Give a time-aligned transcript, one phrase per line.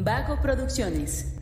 [0.00, 1.34] Vago Producciones.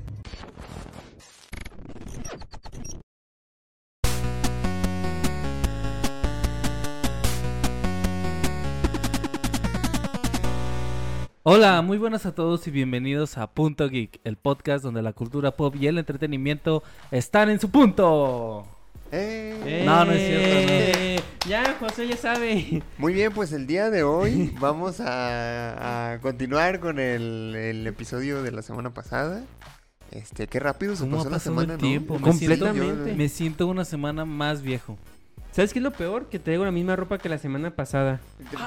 [11.42, 15.50] Hola, muy buenas a todos y bienvenidos a Punto Geek, el podcast donde la cultura
[15.50, 18.75] pop y el entretenimiento están en su punto.
[19.12, 19.82] ¡Eh!
[19.86, 22.82] No, no es cierto, Eh, Ya, José ya sabe.
[22.98, 28.42] Muy bien, pues el día de hoy vamos a, a continuar con el, el episodio
[28.42, 29.42] de la semana pasada.
[30.10, 32.14] Este, qué rápido se ¿Cómo pasó ha la semana, el ¿no?
[32.14, 33.14] Me Completamente.
[33.14, 34.98] Me siento una semana más viejo.
[35.52, 36.28] ¿Sabes qué es lo peor?
[36.28, 38.20] Que traigo la misma ropa que la semana pasada.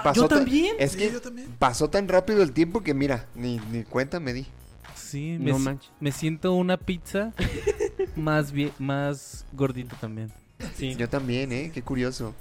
[0.04, 0.76] Pasó yo ta- también.
[0.80, 1.12] Es que
[1.60, 4.48] pasó tan rápido el tiempo que mira, ni, ni cuenta me di.
[4.96, 5.92] Sí, me, No si- manches.
[6.00, 7.32] me siento una pizza
[8.20, 10.32] más más gordita también.
[10.76, 10.96] Sí.
[10.96, 11.72] Yo también, ¿eh?
[11.74, 12.36] Qué curioso.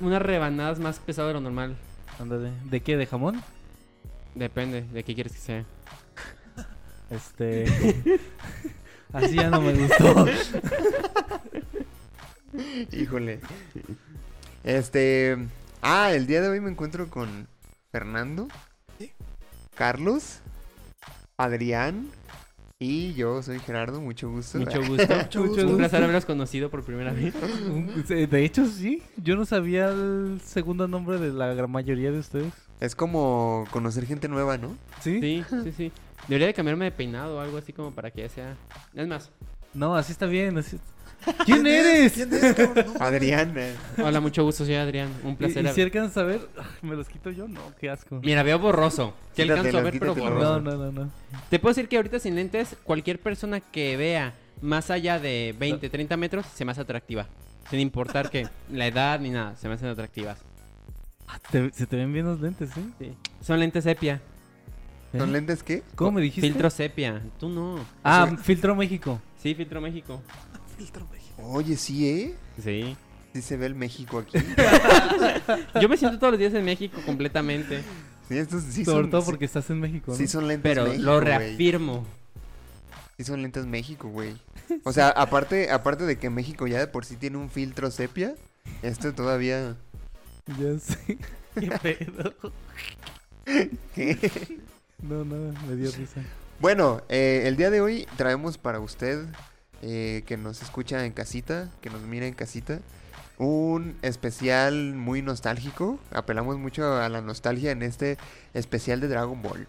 [0.00, 1.76] Unas rebanadas más pesado de lo normal.
[2.18, 2.52] Ándale.
[2.64, 2.96] ¿De qué?
[2.96, 3.42] ¿De jamón?
[4.34, 5.64] Depende de qué quieres que sea.
[7.10, 7.64] Este.
[9.12, 10.26] Así ya no me gustó.
[12.92, 13.40] Híjole.
[14.64, 15.36] Este.
[15.82, 17.48] Ah, el día de hoy me encuentro con
[17.90, 18.48] Fernando,
[19.74, 20.40] Carlos,
[21.36, 22.08] Adrián
[22.82, 24.00] y yo soy Gerardo.
[24.00, 24.58] Mucho gusto.
[24.58, 25.14] Mucho gusto.
[25.16, 25.76] Mucho Un gusto.
[25.76, 27.32] placer haberlos conocido por primera vez.
[28.30, 29.02] De hecho, sí.
[29.16, 32.52] Yo no sabía el segundo nombre de la gran mayoría de ustedes.
[32.80, 34.76] Es como conocer gente nueva, ¿no?
[35.00, 35.20] ¿Sí?
[35.20, 35.92] Sí, sí, sí.
[36.28, 38.56] Debería de cambiarme de peinado o algo así como para que ya sea...
[38.94, 39.30] Es más.
[39.74, 40.58] No, así está bien.
[40.58, 40.78] así-
[41.44, 42.12] ¿Quién eres?
[42.12, 42.84] ¿Quién cabrón?
[43.54, 43.60] No.
[43.60, 43.74] Eh.
[44.02, 45.10] Hola, mucho gusto, soy Adrián.
[45.24, 45.64] Un ¿Y, placer.
[45.64, 46.40] y si alcanzas a ver?
[46.58, 47.46] Ah, ¿Me los quito yo?
[47.48, 48.20] No, qué asco.
[48.22, 49.14] Mira, veo borroso.
[49.34, 50.60] Sí alcanzo a ver, pero borroso.
[50.60, 51.10] No, no, no, no.
[51.50, 55.88] Te puedo decir que ahorita sin lentes, cualquier persona que vea más allá de 20,
[55.88, 57.26] 30 metros se me hace atractiva.
[57.70, 60.38] Sin importar que la edad ni nada, se me hacen atractivas.
[61.28, 62.82] Ah, te- se te ven bien los lentes, ¿eh?
[62.98, 63.12] Sí.
[63.40, 64.20] Son lentes sepia.
[65.16, 65.32] ¿Son ¿Eh?
[65.32, 65.82] lentes qué?
[65.94, 66.46] ¿Cómo me dijiste?
[66.46, 67.22] Filtro sepia.
[67.38, 67.78] Tú no.
[68.02, 69.20] Ah, Filtro México.
[69.38, 70.22] Sí, filtro México.
[70.82, 71.42] Filtro México.
[71.44, 72.34] Oye, sí, ¿eh?
[72.62, 72.96] Sí.
[73.32, 74.36] Sí se ve el México aquí.
[75.80, 77.82] Yo me siento todos los días en México completamente.
[78.28, 80.16] Sí, estos sí Sobre son, todo sí- porque estás en México, ¿no?
[80.18, 82.04] sí son lentes Pero México, lo reafirmo.
[83.16, 84.34] Sí son lentes México, güey.
[84.84, 88.34] O sea, aparte, aparte de que México ya de por sí tiene un filtro sepia,
[88.82, 89.76] este todavía...
[90.46, 91.18] Ya sé.
[91.54, 92.34] ¿Qué pedo?
[93.94, 94.58] ¿Qué?
[95.02, 96.22] No, nada, me dio risa.
[96.60, 99.26] Bueno, eh, el día de hoy traemos para usted,
[99.82, 102.78] eh, que nos escucha en casita, que nos mira en casita,
[103.38, 105.98] un especial muy nostálgico.
[106.12, 108.16] Apelamos mucho a la nostalgia en este
[108.54, 109.66] especial de Dragon Ball.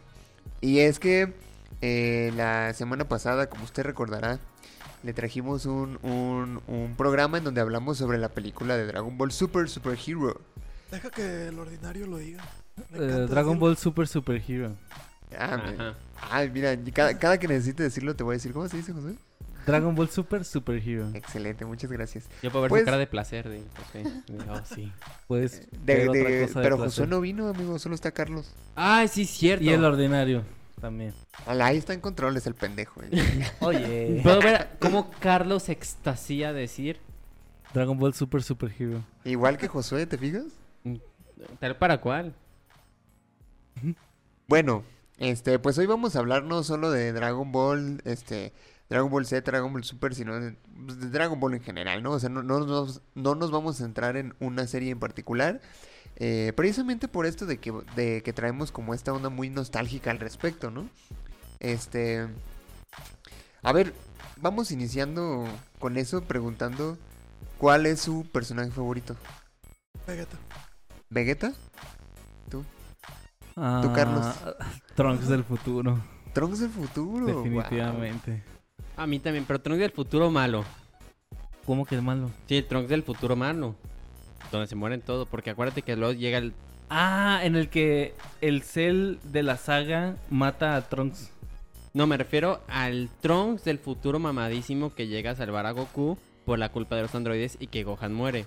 [0.61, 1.33] Y es que
[1.81, 4.39] eh, la semana pasada, como usted recordará,
[5.03, 9.31] le trajimos un, un, un programa en donde hablamos sobre la película de Dragon Ball
[9.31, 10.39] Super Super Hero.
[10.91, 12.43] Deja que el ordinario lo diga.
[12.93, 13.59] Eh, Dragon decirlo.
[13.59, 14.75] Ball Super Super Hero.
[15.37, 15.95] Ah, me- Ajá.
[16.29, 19.15] ay, mira, cada, cada que necesite decirlo te voy a decir, ¿cómo se dice, José?
[19.65, 21.09] Dragon Ball Super Super Hero.
[21.13, 22.25] Excelente, muchas gracias.
[22.41, 23.47] Yo puedo ver Pues- su cara de placer.
[23.49, 24.03] De, José.
[24.49, 24.91] Oh, sí.
[25.27, 26.77] Pues, De- de- pero.
[26.77, 28.51] José no vino, amigo, solo está Carlos.
[28.75, 29.63] Ay, sí, cierto.
[29.63, 30.43] Y el ordinario
[30.81, 31.13] también.
[31.45, 33.01] Ahí está en controles el pendejo.
[33.03, 33.09] eh.
[33.61, 34.19] Oye.
[34.21, 36.97] Puedo ver cómo Carlos se extasía decir.
[37.73, 39.03] Dragon Ball Super Super Hero.
[39.23, 40.43] Igual que Josué, ¿te fijas?
[41.59, 42.33] ¿Tal para cuál?
[44.47, 44.83] Bueno,
[45.17, 48.53] este, pues hoy vamos a hablar no solo de Dragon Ball, este,
[48.93, 50.55] Dragon Ball Z, Dragon Ball Super, sino de,
[50.85, 52.11] pues, de Dragon Ball en general, ¿no?
[52.11, 54.99] O sea, no, no nos, vamos- no nos vamos a centrar en una serie en
[54.99, 55.61] particular.
[56.17, 60.19] eh, precisamente por esto de que, de que traemos como esta onda muy nostálgica al
[60.19, 60.87] respecto, ¿no?
[61.59, 62.27] Este.
[63.63, 63.93] A ver,
[64.37, 65.45] vamos iniciando
[65.79, 66.97] con eso preguntando
[67.57, 69.15] cuál es su personaje favorito.
[70.05, 70.37] Vegeta.
[71.09, 71.53] ¿Vegeta?
[73.55, 74.25] Ah, Carlos.
[74.95, 75.99] Trunks del futuro.
[76.33, 77.25] Trunks del futuro.
[77.25, 78.43] Definitivamente.
[78.95, 80.63] A mí también, pero Trunks del futuro malo.
[81.65, 82.29] ¿Cómo que es malo?
[82.47, 83.75] Sí, el Trunks del futuro malo.
[84.51, 86.53] Donde se mueren todos, porque acuérdate que luego llega el...
[86.89, 91.31] Ah, en el que el Cell de la saga mata a Trunks.
[91.93, 96.59] No, me refiero al Trunks del futuro mamadísimo que llega a salvar a Goku por
[96.59, 98.45] la culpa de los androides y que Gohan muere.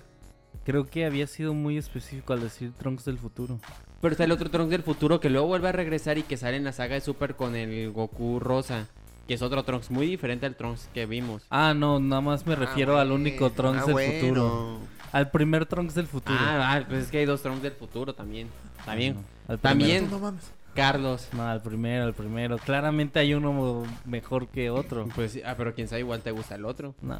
[0.63, 3.59] Creo que había sido muy específico al decir Trunks del futuro.
[4.01, 6.57] Pero está el otro Trunks del futuro que luego vuelve a regresar y que sale
[6.57, 8.87] en la saga de Super con el Goku rosa.
[9.27, 11.43] Que es otro Trunks muy diferente al Trunks que vimos.
[11.49, 14.13] Ah, no, nada más me refiero Ah, al único Trunks ah, del bueno.
[14.19, 14.77] futuro.
[15.11, 16.37] Al primer Trunks del futuro.
[16.39, 18.47] Ah, ah, pues es que hay dos Trunks del futuro también.
[18.85, 19.15] También.
[19.15, 20.05] No, al También.
[20.05, 20.51] Tú no mames.
[20.73, 21.27] Carlos.
[21.33, 22.57] No, al primero, al primero.
[22.57, 25.07] Claramente hay uno mejor que otro.
[25.15, 26.93] Pues sí, ah, pero quién sabe, igual te gusta el otro.
[27.01, 27.19] No.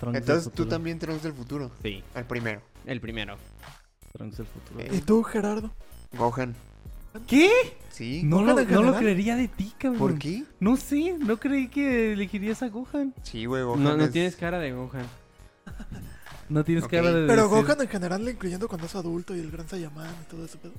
[0.00, 1.70] Trunks del Entonces tú también Trunks del futuro.
[1.82, 2.60] Sí, Al primero.
[2.86, 3.36] el primero.
[4.12, 4.80] Trunks del futuro.
[4.80, 4.88] Eh.
[4.92, 5.70] ¿Y tú, Gerardo?
[6.12, 6.54] Gohan.
[7.26, 7.50] ¿Qué?
[7.90, 8.22] Sí.
[8.24, 9.98] No ¿Gohan lo, no lo creería de ti, cabrón.
[9.98, 10.44] ¿Por qué?
[10.60, 13.12] No sé, no creí que elegirías a Gohan.
[13.22, 15.06] Sí, güey, Gohan No, no es- tienes cara de Gohan.
[16.48, 16.90] No tienes Ok.
[16.90, 20.08] cara de Pero decir- Gohan en general, incluyendo cuando es adulto y el Gran Saiyaman
[20.08, 20.72] y todo ese pedo.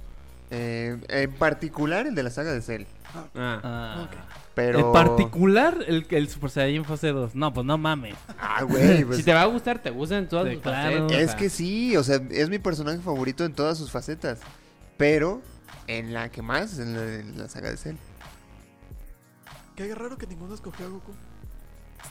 [0.52, 2.84] eh, en particular el de la saga de Cell.
[3.36, 3.60] Ah.
[3.64, 4.04] Ah.
[4.08, 4.18] Ok.
[4.56, 4.80] Pero...
[4.80, 7.36] En particular, el, el Super Saiyan fase 2.
[7.36, 8.16] No, pues no mames.
[8.40, 11.04] Ah, güey, pues, Si te va a gustar, te gustan todas Sí, sus claro.
[11.08, 11.22] facetas.
[11.22, 14.40] Es que sí, o sea, es mi personaje favorito en todas sus facetas.
[14.98, 15.42] Pero
[15.89, 17.95] en la que más, en la, en la saga de Cell.
[19.75, 21.13] Qué raro que ninguno escogió a Goku.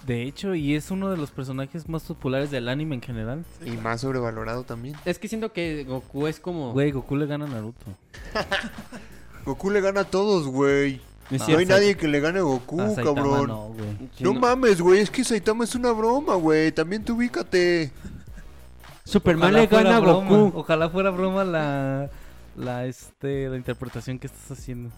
[0.07, 3.45] De hecho, y es uno de los personajes más populares del anime en general.
[3.59, 3.83] Sí, Y claro.
[3.83, 4.97] más sobrevalorado también.
[5.05, 6.73] Es que siento que Goku es como...
[6.73, 7.87] Güey, Goku le gana a Naruto.
[9.47, 11.01] Goku le gana a todos, güey.
[11.31, 13.49] No hay nadie que le gane a Goku, a Saitama cabrón.
[13.49, 13.97] no, güey.
[14.17, 16.73] Sí, No mames, güey, es que Saitama es una broma, güey.
[16.73, 17.93] También tú ubícate.
[19.05, 20.59] Superman Ojalá le gana a broma, Goku.
[20.59, 22.11] Ojalá fuera broma la,
[22.59, 24.91] la, este, la interpretación que estás haciendo.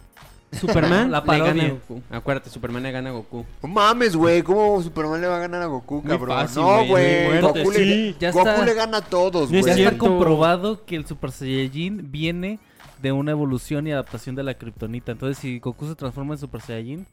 [0.52, 2.02] Superman La le gana a Goku.
[2.10, 3.46] Acuérdate, Superman le gana a Goku.
[3.62, 4.42] No mames, güey.
[4.42, 6.36] ¿Cómo Superman le va a ganar a Goku, Muy cabrón?
[6.38, 7.28] fácil, no, güey, güey.
[7.30, 7.84] muy Goku, fuerte.
[7.84, 8.64] le, Sí, ya Goku está.
[8.64, 9.62] le gana a todos, güey.
[9.62, 12.58] Ya está comprobado que el Super Saiyajin viene
[13.00, 15.12] de una evolución y adaptación de la kriptonita.
[15.12, 17.06] Entonces, si Goku se transforma en Super Saiyajin,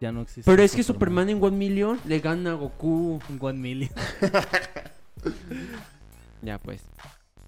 [0.00, 0.48] ya no existe.
[0.48, 3.18] Pero es que Superman en One Million le gana a Goku.
[3.28, 3.90] en One Million.
[6.42, 6.82] Ya pues.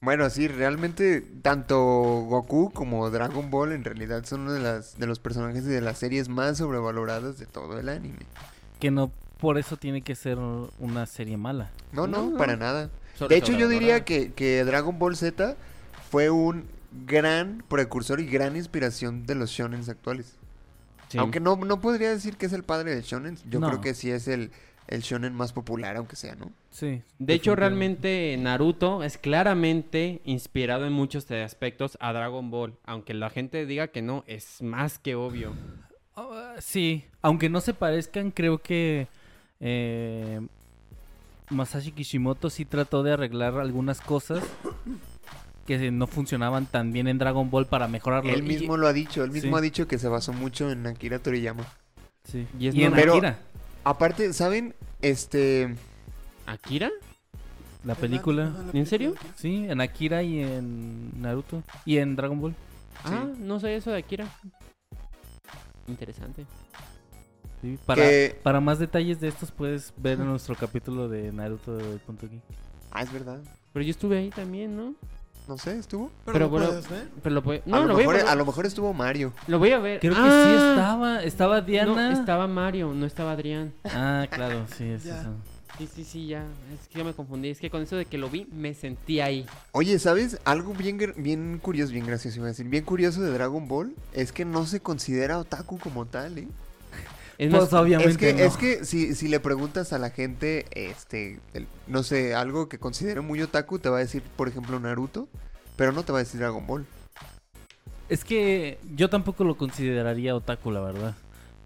[0.01, 5.07] Bueno, sí, realmente tanto Goku como Dragon Ball en realidad son uno de, las, de
[5.07, 8.19] los personajes de las series más sobrevaloradas de todo el anime.
[8.79, 9.11] Que no
[9.41, 11.71] por eso tiene que ser una serie mala.
[11.93, 12.39] No, no, No, no.
[12.39, 12.91] para nada.
[13.17, 15.57] Sobre- De hecho, yo diría que, que Dragon Ball Z
[16.11, 16.65] fue un
[17.07, 20.35] gran precursor y gran inspiración de los shonens actuales.
[21.09, 21.19] Sí.
[21.19, 23.69] Aunque no, no podría decir que es el padre del shonen, yo No.
[23.69, 24.51] creo que sí es el,
[24.89, 26.51] el shonen más popular, aunque sea, ¿no?
[26.71, 27.03] Sí.
[27.19, 32.75] De hecho, realmente Naruto es claramente inspirado en muchos de aspectos a Dragon Ball.
[32.85, 35.53] Aunque la gente diga que no, es más que obvio.
[36.17, 39.07] Ah, sí, aunque no se parezcan, creo que
[39.61, 40.41] eh,
[41.51, 44.43] Masashi Kishimoto sí trató de arreglar algunas cosas
[45.67, 48.31] que no funcionaban tan bien en Dragon Ball para mejorarlo.
[48.33, 49.59] Él Y- mismo lo ha dicho, él mismo Sí.
[49.59, 51.65] ha dicho que se basó mucho en Akira Toriyama.
[52.25, 52.47] sí.
[52.59, 53.09] Y es Y en normal.
[53.11, 53.39] Akira,
[53.89, 54.75] Aparte, ¿saben?
[55.01, 55.75] Este...
[56.45, 56.91] ¿Akira?
[57.85, 58.53] la El película.
[58.75, 59.15] ¿En serio?
[59.37, 61.63] Sí, en Akira y en Naruto.
[61.87, 62.55] Y en Dragon Ball.
[63.03, 64.27] Ah, no sé eso de Akira.
[65.87, 66.45] Interesante.
[67.63, 71.77] Sí, Para, Que- para más detalles de estos puedes ver en nuestro capítulo de Naruto
[71.79, 72.43] de Punto Geek.
[72.91, 73.41] Ah, es verdad.
[73.73, 74.95] Pero yo estuve ahí también, ¿no?
[75.49, 76.11] No sé, ¿estuvo?
[76.27, 77.09] Pero, Pero lo bueno, puedes ver.
[77.23, 77.57] Pero lo, voy...
[77.57, 78.33] a, lo lo, voy mejor, a...
[78.33, 79.33] a lo mejor estuvo Mario.
[79.47, 79.99] lo voy a ver.
[80.01, 81.23] Creo que sí Ah, estaba.
[81.23, 82.11] Estaba Diana.
[82.11, 83.73] No, estaba Mario, no estaba Adrián.
[83.85, 85.21] Ah, claro, sí, es Ya.
[85.23, 85.31] eso.
[85.79, 86.45] Sí, sí, sí, ya.
[86.75, 87.49] Es que ya me confundí.
[87.51, 89.47] Es que con eso de que lo vi, me sentí ahí.
[89.73, 90.39] Oye, ¿sabes?
[90.45, 93.95] Algo bien, gr- bien curioso, bien gracioso iba a decir, bien curioso de Dragon Ball
[94.13, 96.49] es que no se considera otaku como tal, ¿eh?
[97.39, 98.39] Es Pues más, obviamente Es que, no.
[98.49, 102.79] es que si, si le preguntas a la gente, este, el- no sé, algo que
[102.79, 105.29] considere muy otaku, te va a decir, por ejemplo, Naruto,
[105.77, 106.85] pero no te va a decir Dragon Ball.
[108.09, 111.15] Es que yo tampoco lo consideraría otaku, la verdad.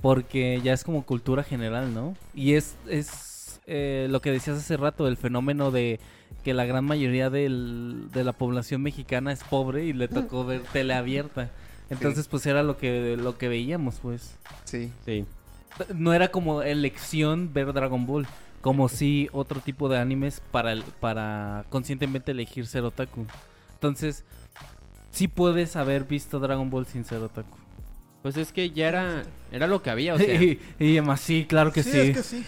[0.02, 2.16] Porque ya es como cultura general, ¿no?
[2.34, 6.00] Y es, es eh, lo que decías hace rato, el fenómeno de
[6.44, 10.62] que la gran mayoría del- de la población mexicana es pobre y le tocó ver
[10.72, 11.50] tele abierta.
[11.88, 14.34] Entonces, pues era lo que, lo que veíamos, pues.
[14.64, 14.90] Sí.
[15.06, 15.24] sí.
[15.94, 18.26] No era como elección ver Dragon Ball.
[18.60, 23.26] Como si otro tipo de animes para, el- para conscientemente elegir ser otaku.
[23.74, 24.24] Entonces,
[25.10, 27.58] sí puedes haber visto Dragon Ball sin ser otaku.
[28.22, 30.32] Pues es que ya era, era lo que había, o sea.
[30.40, 31.98] y, y Emma, sí, claro que sí.
[31.98, 32.44] es que sí.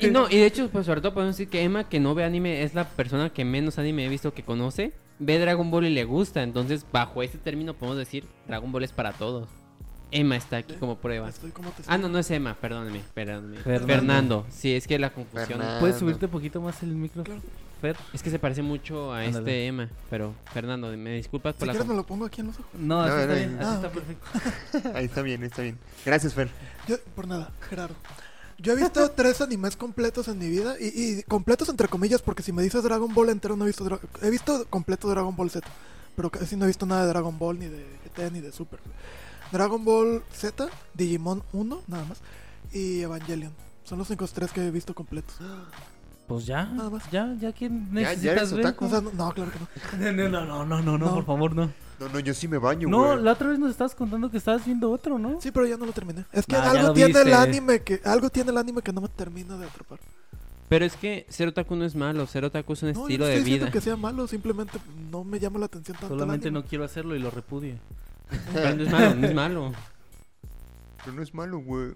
[0.06, 2.24] y no, y de hecho, pues sobre todo podemos decir que Emma, que no ve
[2.24, 4.92] anime, es la persona que menos anime he visto que conoce.
[5.18, 6.42] Ve Dragon Ball y le gusta.
[6.42, 9.48] Entonces, bajo ese término podemos decir, Dragon Ball es para todos.
[10.10, 11.28] Emma está aquí como prueba.
[11.28, 13.58] Estoy como te Ah, no, no es Emma, perdóneme, perdóneme.
[13.58, 13.86] Fernando.
[13.86, 14.46] Fernando.
[14.50, 15.46] Sí, es que la confusión.
[15.46, 15.80] Fernando.
[15.80, 17.22] ¿Puedes subirte un poquito más el micro?
[17.24, 17.40] Claro.
[17.80, 17.96] Fer?
[18.12, 19.38] Es que se parece mucho a Ándale.
[19.38, 19.88] este Emma.
[20.10, 22.70] Pero, Fernando, me disculpas Si por la quieres me lo pongo aquí en los ojos.
[22.74, 23.38] No, No, así no, está no.
[23.38, 24.90] bien, así Ah, está perfecto.
[24.98, 25.78] Ahí está bien, está bien.
[26.04, 26.48] Gracias, Fer.
[26.88, 27.94] Yo, por nada, Gerardo.
[28.58, 30.74] Yo he visto tres animes completos en mi vida.
[30.80, 30.86] Y,
[31.18, 33.84] y completos entre comillas, porque si me dices Dragon Ball entero, no he visto.
[33.84, 35.68] Dra- he visto completo Dragon Ball Z.
[36.16, 38.80] Pero casi no he visto nada de Dragon Ball, ni de GT, ni de Super.
[39.52, 42.18] Dragon Ball Z, Digimon 1, nada más.
[42.72, 43.52] Y Evangelion.
[43.84, 45.36] Son los únicos tres que he visto completos.
[46.26, 47.10] Pues ya, Nada más.
[47.10, 48.66] ya, ya que ya necesitas ver.
[48.78, 50.12] O sea, no, no, claro que no.
[50.12, 51.14] No, no, no, no, no, no, No.
[51.14, 51.72] por favor, no.
[51.98, 53.22] No, no, yo sí me baño, No, güey.
[53.22, 55.40] la otra vez nos estabas contando que estabas viendo otro, ¿no?
[55.40, 56.26] Sí, pero ya no lo terminé.
[56.32, 59.08] Es que Ah, algo tiene el anime que algo tiene el anime que no me
[59.08, 59.98] termina de atrapar.
[60.68, 62.26] Pero es que ser otaku no es malo.
[62.26, 63.70] Ser otaku es un No, yo estilo no de estoy vida.
[63.72, 64.78] que sea malo, simplemente
[65.10, 66.60] no me llama la atención tanto el Solamente anime.
[66.62, 67.76] no quiero hacerlo y lo repudio.
[68.52, 69.72] Pero no es malo, no es malo.
[71.04, 71.92] Pero no es malo, güey.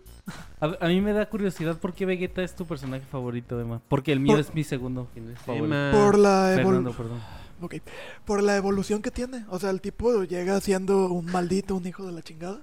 [0.60, 3.80] A, a mí me da curiosidad por qué Vegeta es tu personaje favorito, Emma.
[3.88, 5.08] Porque el mío Por- es mi segundo.
[5.44, 5.64] Favorito.
[5.66, 5.90] Emma.
[5.92, 7.20] Por la Fernando, evol- perdón.
[8.24, 9.44] Por la evolución que tiene.
[9.48, 12.60] O sea, el tipo llega siendo un maldito, un hijo de la chingada.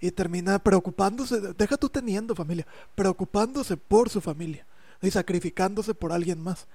[0.00, 1.40] Y termina preocupándose.
[1.54, 2.66] Deja tú teniendo familia.
[2.94, 4.66] Preocupándose por su familia.
[5.00, 6.66] Y sacrificándose por alguien más.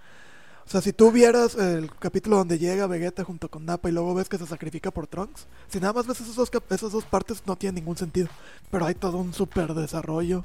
[0.68, 4.14] O sea, si tú vieras el capítulo donde llega Vegeta junto con Nappa y luego
[4.14, 7.42] ves que se sacrifica por Trunks, si nada más ves esos dos esas dos partes
[7.46, 8.28] no tiene ningún sentido.
[8.70, 10.44] Pero hay todo un super desarrollo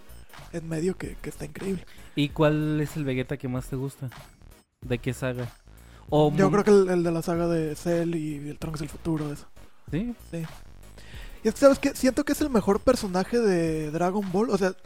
[0.53, 1.85] en medio que, que está increíble.
[2.15, 4.11] ¿Y cuál es el Vegeta que más te gusta?
[4.83, 5.53] ¿De qué saga?
[6.09, 8.91] O Yo creo que el, el de la saga de Cell y el Trunks del
[8.91, 9.47] futuro, eso.
[9.91, 10.15] ¿Sí?
[10.31, 10.47] Sí.
[11.43, 11.97] Y es que, ¿sabes qué?
[11.97, 14.51] Siento que es el mejor personaje de Dragon Ball.
[14.51, 14.77] O sea,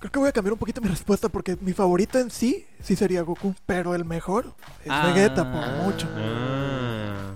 [0.00, 2.96] creo que voy a cambiar un poquito mi respuesta porque mi favorito en sí, sí
[2.96, 3.54] sería Goku.
[3.66, 4.46] Pero el mejor
[4.84, 5.06] es Ah.
[5.14, 6.08] Vegeta, por mucho.
[6.16, 7.34] Ah.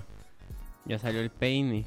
[0.85, 1.85] Ya salió el peine.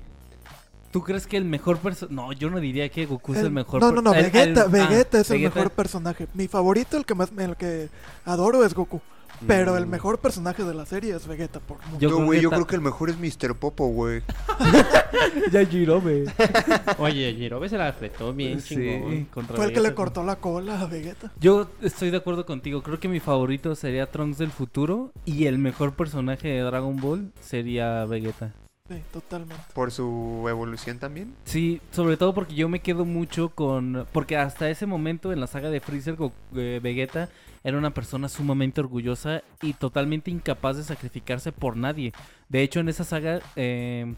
[0.91, 2.15] ¿Tú crees que el mejor personaje...
[2.15, 3.81] No, yo no diría que Goku es El- mejor...
[3.83, 6.27] no, no, no, el- Vegeta, el- Vegeta ah, es el mejor personaje.
[6.33, 7.91] Mi favorito, el que más, el que
[8.25, 9.01] adoro es Goku.
[9.47, 9.91] Pero el Mm.
[9.91, 11.99] mejor personaje de la serie es Vegeta, por mucho.
[12.01, 13.55] Yo Yo, creo güey, que yo ta- creo que el mejor es Mr.
[13.55, 14.23] Popo, güey.
[15.53, 16.25] Ya Jirobe.
[16.99, 19.25] Oye, Jirobe se la fletó bien chingón.
[19.27, 19.95] contra Fue el que le Vegeta.
[19.95, 21.33] cortó la cola a Vegeta.
[21.41, 22.83] Yo estoy de acuerdo contigo.
[22.83, 25.13] Creo que mi favorito sería Trunks del futuro.
[25.25, 28.53] Y el mejor personaje de Dragon Ball sería Vegeta.
[28.89, 29.63] Sí, totalmente.
[29.75, 31.35] Por su evolución también.
[31.45, 34.07] Sí, sobre todo porque yo me quedo mucho con...
[34.13, 37.29] Porque hasta ese momento en la saga de Freezer, Go- eh, Vegeta
[37.69, 42.15] era una persona sumamente orgullosa y totalmente incapaz de sacrificarse por nadie.
[42.49, 44.15] De hecho, en esa saga eh,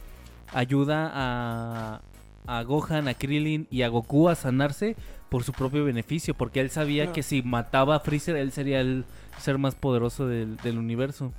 [0.52, 2.00] ayuda a,
[2.46, 4.94] a Gohan, a Krillin y a Goku a sanarse
[5.28, 6.34] por su propio beneficio.
[6.34, 9.04] Porque él sabía que si mataba a Freezer, él sería el
[9.38, 11.32] ser más poderoso del, del universo.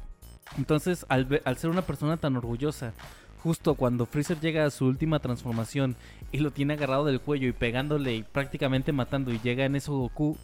[0.57, 2.91] Entonces, al, al ser una persona tan orgullosa,
[3.41, 5.95] justo cuando Freezer llega a su última transformación
[6.33, 9.93] y lo tiene agarrado del cuello y pegándole y prácticamente matando y llega en eso
[9.93, 10.37] Goku,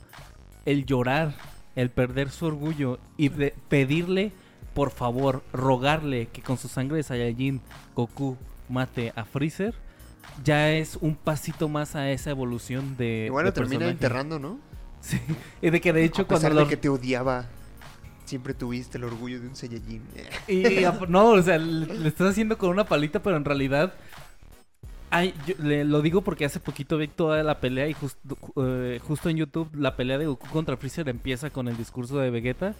[0.65, 1.33] el llorar,
[1.77, 4.33] el perder su orgullo y de- pedirle,
[4.73, 7.61] por favor, rogarle que con su sangre de Saiyajin
[7.95, 8.35] Goku
[8.67, 9.73] mate a Freezer,
[10.43, 13.25] ya es un pasito más a esa evolución de...
[13.27, 13.91] Igual lo termina personaje.
[13.93, 14.59] enterrando, ¿no?
[15.01, 15.19] Sí,
[15.61, 17.45] y de que de hecho a pesar cuando de lo- que te odiaba,
[18.25, 20.01] siempre tuviste el orgullo de un Saiyajin.
[20.47, 20.63] Y,
[21.07, 23.93] no, o sea, le estás haciendo con una palita, pero en realidad.
[25.09, 28.99] Ay, yo le- lo digo porque hace poquito vi toda la pelea y justo, eh,
[29.07, 32.75] justo en YouTube la pelea de Goku contra Freezer empieza con el discurso de Vegeta.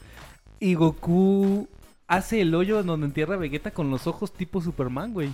[0.60, 1.70] Y Goku
[2.08, 5.34] hace el hoyo en donde entierra a Vegeta con los ojos tipo Superman, güey.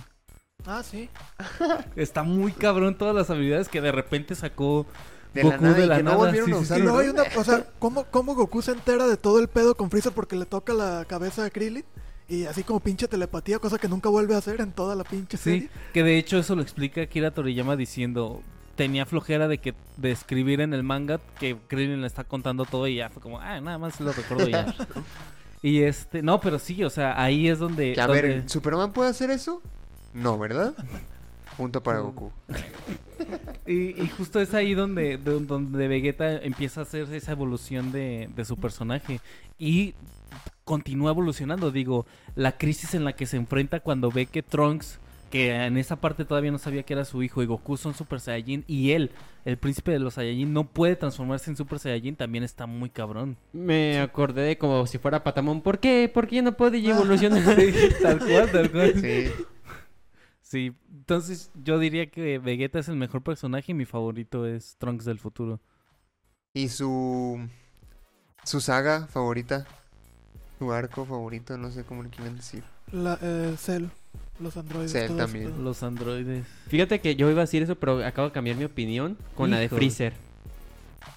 [0.66, 1.10] Ah, sí.
[1.96, 4.86] Está muy cabrón todas las habilidades que de repente sacó
[5.32, 6.80] De la Goku nada, de la que no nada, volvieron sí, a sí, usar, sí.
[6.80, 7.26] Y luego hay ¿verdad?
[7.32, 10.36] una, o sea, ¿cómo, ¿cómo Goku se entera de todo el pedo con Freezer porque
[10.36, 11.84] le toca la cabeza a Krillin?
[12.28, 15.36] Y así como pinche telepatía, cosa que nunca vuelve a hacer en toda la pinche
[15.36, 15.68] Sí, serie.
[15.92, 18.40] que de hecho eso lo explica Akira Toriyama diciendo
[18.76, 22.88] tenía flojera de que de escribir en el manga que Krillin le está contando todo
[22.88, 24.74] y ya fue como ah nada más lo recuerdo ya
[25.62, 28.92] y este no pero sí o sea ahí es donde, Que, a donde- ver, ¿Superman
[28.92, 29.62] puede hacer eso?
[30.12, 30.74] No, ¿verdad?
[31.56, 32.32] Punto para Goku.
[33.66, 38.28] y, y justo es ahí donde de- donde Vegeta empieza a hacer esa evolución de,
[38.34, 39.20] de su personaje
[39.58, 39.94] y
[40.64, 44.98] continúa evolucionando digo la crisis en la que se enfrenta cuando ve que Trunks
[45.30, 48.20] que en esa parte todavía no sabía que era su hijo y Goku son Super
[48.20, 49.10] Saiyajin y él,
[49.44, 53.36] el príncipe de los Saiyajin, no puede transformarse en Super Saiyajin, también está muy cabrón.
[53.52, 55.60] Me acordé de como si fuera Patamón.
[55.60, 56.08] ¿Por qué?
[56.12, 56.90] ¿Por qué ya no puede Ah.
[56.90, 57.42] evolucionar?
[58.00, 58.94] tal cual, tal cual.
[59.00, 59.26] Sí.
[60.40, 65.04] Sí, entonces yo diría que Vegeta es el mejor personaje y mi favorito es Trunks
[65.04, 65.58] del futuro.
[66.52, 67.40] ¿Y su.
[68.44, 69.66] su saga favorita?
[70.58, 72.62] Su arco favorito, no sé cómo le quieren decir.
[72.92, 73.86] La, eh, Cell,
[74.40, 74.92] los androides.
[74.92, 75.64] Cell también.
[75.64, 76.44] Los androides.
[76.68, 79.58] Fíjate que yo iba a decir eso, pero acabo de cambiar mi opinión con la
[79.58, 79.68] de.
[79.68, 80.12] Freezer.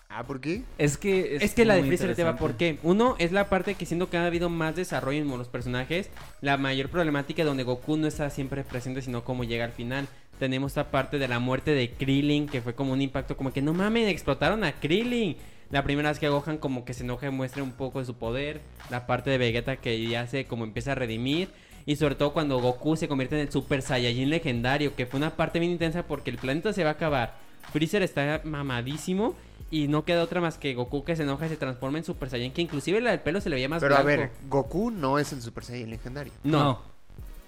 [0.10, 0.64] Ah, ¿por qué?
[0.80, 2.40] Es que Es, que la de Freezer te va interesante.
[2.40, 2.80] por qué.
[2.82, 6.10] Uno es la parte que siendo que ha habido más desarrollo en los personajes,
[6.42, 10.08] la mayor problemática donde Goku no está siempre presente, sino como llega al final.
[10.40, 13.62] Tenemos esta parte de la muerte de Krillin, que fue como un impacto como que
[13.62, 15.36] no mames, explotaron a Krillin.
[15.70, 18.16] La primera vez que Gohan como que se enoja y muestra un poco de su
[18.16, 18.62] poder.
[18.90, 21.50] La parte de Vegeta que ya se como empieza a redimir.
[21.86, 25.36] Y sobre todo cuando Goku se convierte en el Super Saiyajin legendario, que fue una
[25.36, 27.36] parte bien intensa porque el planeta se va a acabar.
[27.72, 29.36] Freezer está mamadísimo
[29.72, 32.30] y no queda otra más que Goku que se enoja y se transforma en Super
[32.30, 35.20] Saiyan, que inclusive la del pelo se le veía más Pero a ver, Goku no
[35.20, 36.34] es el Super Saiyan legendario.
[36.44, 36.82] No, No.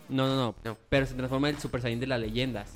[0.09, 2.75] no, no, no, no, pero se transforma en el Super Saiyan de las leyendas.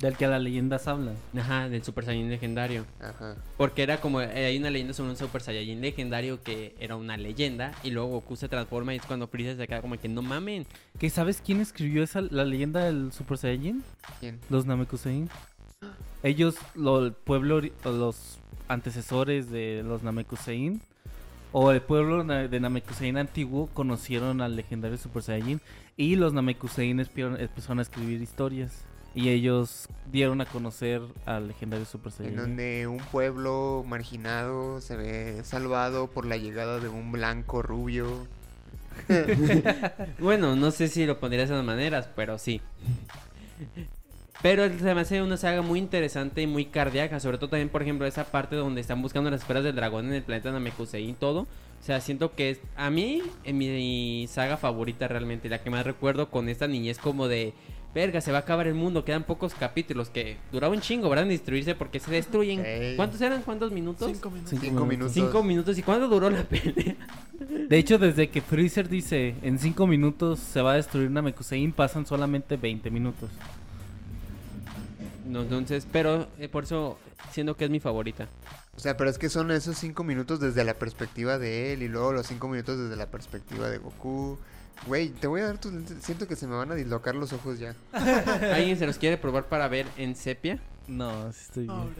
[0.00, 1.16] Del que las leyendas hablan.
[1.36, 2.86] Ajá, del Super Saiyan legendario.
[3.00, 3.36] Ajá.
[3.56, 7.16] Porque era como, eh, hay una leyenda sobre un Super Saiyajin legendario que era una
[7.16, 10.22] leyenda y luego Goku se transforma y es cuando Freezer se queda como que no
[10.22, 10.66] mamen.
[11.00, 13.82] ¿Que sabes quién escribió esa la leyenda del Super Saiyajin?
[14.20, 14.38] ¿Quién?
[14.50, 15.28] Los Namekusein.
[16.22, 18.38] Ellos, lo, el pueblo, los
[18.68, 20.80] antecesores de los Namekusein,
[21.50, 25.60] o el pueblo de Namekusein antiguo, conocieron al legendario Super Saiyajin.
[25.96, 28.84] Y los Namekusein empezaron a escribir historias.
[29.18, 32.36] Y ellos dieron a conocer al legendario Super En Saiyajin.
[32.40, 38.28] donde un pueblo marginado se ve salvado por la llegada de un blanco rubio.
[40.20, 42.60] Bueno, no sé si lo pondría de esas maneras, pero sí.
[44.40, 47.18] Pero se me hace una saga muy interesante y muy cardíaca.
[47.18, 50.12] Sobre todo también, por ejemplo, esa parte donde están buscando las esferas del dragón en
[50.12, 51.40] el planeta Namekusei y todo.
[51.40, 55.84] O sea, siento que es, a mí, en mi saga favorita realmente, la que más
[55.84, 57.52] recuerdo con esta niñez como de...
[57.94, 61.24] Verga, se va a acabar el mundo, quedan pocos capítulos que duraba un chingo, ¿verdad?
[61.24, 62.96] En destruirse porque se destruyen.
[62.96, 63.42] ¿Cuántos eran?
[63.42, 64.10] ¿Cuántos minutos?
[64.12, 64.50] Cinco minutos.
[64.50, 64.64] Cinco
[65.08, 65.74] Cinco minutos.
[65.74, 65.80] Cinco.
[65.80, 66.96] ¿Y cuánto duró la pelea?
[67.68, 72.04] De hecho, desde que Freezer dice en 5 minutos se va a destruir Namekusein, pasan
[72.04, 73.30] solamente 20 minutos.
[75.26, 76.98] No, entonces, pero eh, por eso
[77.30, 78.28] siento que es mi favorita.
[78.76, 81.88] O sea, pero es que son esos cinco minutos desde la perspectiva de él y
[81.88, 84.38] luego los cinco minutos desde la perspectiva de Goku.
[84.86, 85.96] Güey, te voy a dar tus lentes.
[86.02, 87.74] Siento que se me van a dislocar los ojos ya.
[87.92, 90.58] ¿Alguien se los quiere probar para ver en sepia?
[90.86, 91.94] No, sí estoy bien.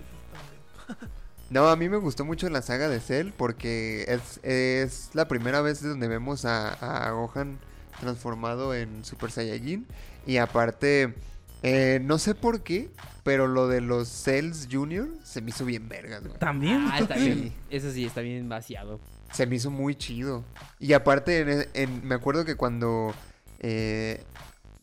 [1.50, 5.60] No, a mí me gustó mucho la saga de Cell porque es, es la primera
[5.62, 6.72] vez donde vemos a,
[7.06, 7.58] a Gohan
[8.00, 9.86] transformado en Super Saiyajin.
[10.26, 11.14] Y aparte,
[11.62, 12.90] eh, no sé por qué,
[13.22, 16.38] pero lo de los Cells Junior se me hizo bien vergas, güey.
[16.38, 16.86] También.
[16.90, 17.24] Ah, está Sí.
[17.24, 17.52] bien.
[17.70, 19.00] Eso sí, está bien vaciado.
[19.32, 20.44] Se me hizo muy chido.
[20.78, 23.14] Y aparte, en- en- me acuerdo que cuando
[23.60, 24.22] eh,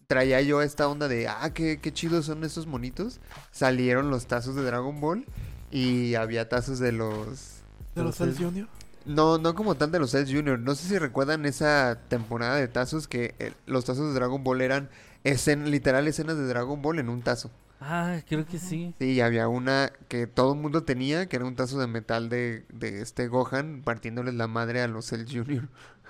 [0.08, 3.20] traía yo esta onda de, ah, qué, qué chidos son estos monitos,
[3.52, 5.26] salieron los tazos de Dragon Ball
[5.72, 7.62] y había tazos de los...
[7.96, 8.68] De los Cells Junior.
[9.06, 10.60] No, no como tal de los Cells Junior.
[10.60, 14.62] No sé si recuerdan esa temporada de tazos que eh, los tazos de Dragon Ball
[14.62, 14.90] eran
[15.24, 17.50] escen- literal escenas de Dragon Ball en un tazo.
[17.82, 18.94] Ah, creo que sí.
[19.00, 22.30] Sí, y había una que todo el mundo tenía, que era un tazo de metal
[22.30, 25.68] de, de este Gohan partiéndoles la madre a los Cells Junior.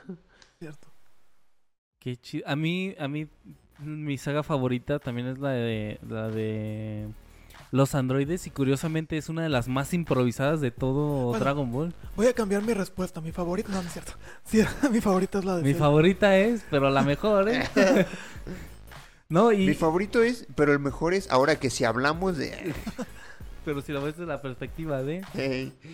[0.60, 0.88] Cierto.
[2.00, 2.48] Qué chido.
[2.48, 3.28] A mí, a mí,
[3.80, 7.08] mi saga favorita también es la de, la de
[7.72, 11.94] los androides y curiosamente es una de las más improvisadas de todo Bueno, Dragon Ball.
[12.16, 13.20] Voy a cambiar mi respuesta.
[13.22, 13.70] Mi favorita.
[13.70, 14.14] No, no es cierto.
[14.46, 15.80] Sí, mi favorita es la de Mi Cell.
[15.80, 17.64] favorita es, pero la mejor, ¿eh?
[19.30, 19.66] No, y...
[19.66, 22.74] Mi favorito es, pero el mejor es, ahora que si hablamos de...
[23.66, 25.24] Pero si lo ves desde la perspectiva de...
[25.34, 25.88] Hey, Y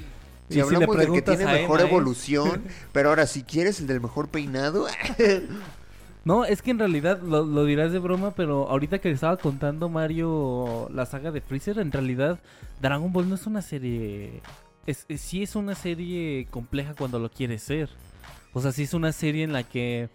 [0.50, 1.90] si si hablamos del que tiene mejor Emma, ¿eh?
[1.90, 4.88] evolución, pero ahora si quieres el del mejor peinado...
[6.24, 9.38] No, es que en realidad lo, lo dirás de broma, pero ahorita que le estaba
[9.38, 12.40] contando Mario la saga de Freezer, en realidad
[12.80, 14.42] Dragon Ball no es una serie...
[14.86, 17.90] Es, es- sí es una serie compleja cuando lo quiere ser.
[18.54, 20.10] O sea, sí es una serie en la que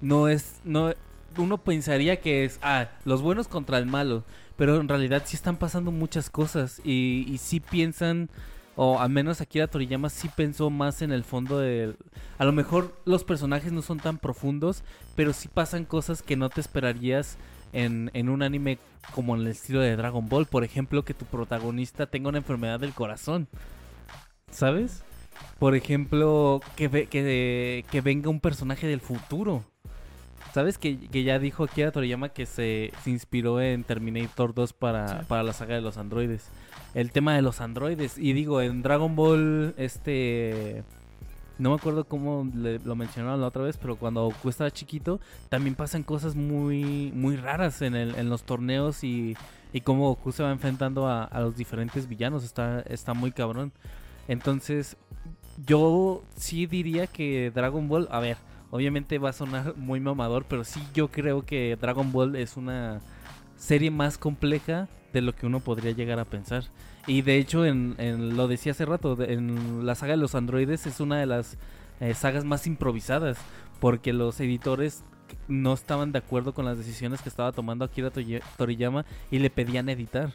[0.00, 0.56] no es...
[0.64, 0.92] no
[1.36, 4.24] Uno pensaría que es, ah, los buenos contra el malo,
[4.56, 8.28] pero en realidad sí están pasando muchas cosas y, y sí piensan...
[8.76, 11.96] O al menos Akira Toriyama sí pensó más en el fondo del...
[12.38, 14.82] A lo mejor los personajes no son tan profundos,
[15.14, 17.38] pero sí pasan cosas que no te esperarías
[17.72, 18.78] en, en un anime
[19.14, 20.46] como en el estilo de Dragon Ball.
[20.46, 23.46] Por ejemplo, que tu protagonista tenga una enfermedad del corazón.
[24.50, 25.04] ¿Sabes?
[25.60, 29.62] Por ejemplo, que, ve- que, que venga un personaje del futuro.
[30.54, 30.78] ¿Sabes?
[30.78, 35.26] Que, que ya dijo Akira Toriyama que se, se inspiró en Terminator 2 para, Sí.
[35.26, 36.46] para la saga de los androides.
[36.94, 38.16] El tema de los androides.
[38.18, 40.84] Y digo, en Dragon Ball, este...
[41.58, 45.20] No me acuerdo cómo le- lo mencionaron la otra vez, pero cuando Goku estaba chiquito,
[45.48, 49.36] también pasan cosas muy, muy raras en, el, en los torneos y,
[49.72, 52.42] y cómo Goku se va enfrentando a, a los diferentes villanos.
[52.44, 53.72] Está, está muy cabrón.
[54.28, 54.96] Entonces,
[55.66, 58.36] yo sí diría que Dragon Ball, a ver,
[58.74, 63.00] obviamente va a sonar muy mamador, pero sí yo creo que Dragon Ball es una
[63.56, 66.64] serie más compleja de lo que uno podría llegar a pensar.
[67.06, 70.86] Y de hecho, en, en- lo decía hace rato, en la saga de los androides
[70.86, 71.56] es una de las
[72.00, 73.38] eh, sagas más improvisadas,
[73.78, 75.04] porque los editores
[75.46, 78.10] no estaban de acuerdo con las decisiones que estaba tomando Akira
[78.56, 80.32] Toriyama y le pedían editar.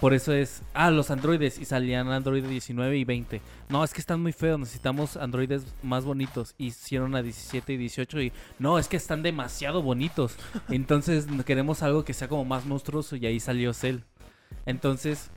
[0.00, 3.40] Por eso es, ah, los androides y salían Android 19 y 20.
[3.68, 6.54] No, es que están muy feos, necesitamos androides más bonitos.
[6.58, 10.34] Hicieron a 17 y 18 y no, es que están demasiado bonitos.
[10.70, 13.98] Entonces queremos algo que sea como más monstruoso y ahí salió Cell.
[14.66, 15.30] Entonces,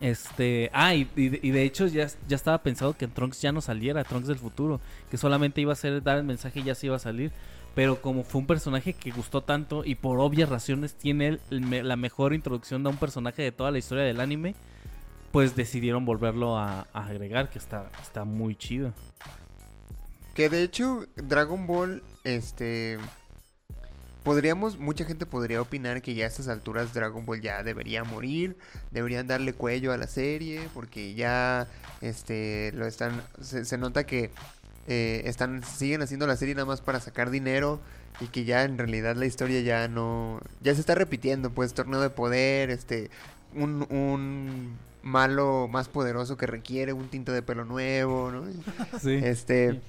[0.00, 3.52] este, ah, y, y de- y de hecho ya, ya estaba pensado que Trunks ya
[3.52, 6.74] no saliera, Trunks del futuro, que solamente iba a ser dar el mensaje y ya
[6.74, 7.30] se iba a salir.
[7.74, 12.32] Pero como fue un personaje que gustó tanto y por obvias razones tiene la mejor
[12.32, 14.54] introducción de un personaje de toda la historia del anime,
[15.32, 18.92] pues decidieron volverlo a, agregar, que está, está muy chido.
[20.32, 22.98] Que de hecho, Dragon Ball, este.
[24.22, 28.56] Podríamos, mucha gente podría opinar que ya a estas alturas Dragon Ball ya debería morir,
[28.90, 31.68] deberían darle cuello a la serie, porque ya,
[32.00, 34.30] este, lo están, se nota que
[34.86, 37.80] eh, están, siguen haciendo la serie nada más para sacar dinero
[38.20, 42.00] y que ya en realidad la historia ya no, ya se está repitiendo, pues torneo
[42.00, 43.10] de poder, este,
[43.54, 48.44] un, un malo más poderoso que requiere un tinte de pelo nuevo, ¿no?
[49.00, 49.12] Sí.
[49.22, 49.72] Este.
[49.72, 49.80] Sí.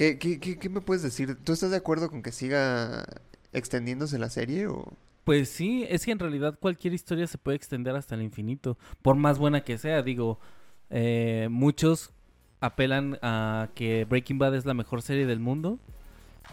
[0.00, 1.36] ¿qué, qué, qué, qué me puedes decir?
[1.44, 3.04] ¿Tú estás de acuerdo con que siga
[3.52, 4.66] extendiéndose la serie?
[4.66, 4.92] O...
[5.24, 9.16] Pues sí, es que en realidad cualquier historia se puede extender hasta el infinito, por
[9.16, 10.02] más buena que sea.
[10.02, 10.40] Digo,
[10.88, 12.12] eh, muchos
[12.60, 15.78] apelan a que Breaking Bad es la mejor serie del mundo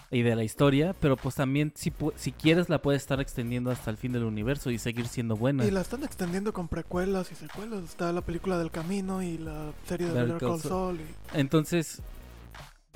[0.10, 3.92] y de la historia, pero pues también si, si quieres la puedes estar extendiendo hasta
[3.92, 5.66] el fin del universo y seguir siendo buena.
[5.66, 7.84] Y la están extendiendo con precuelas y secuelas.
[7.84, 11.00] Está la película del camino y la serie de Better Call Saul.
[11.02, 12.02] y- Entonces,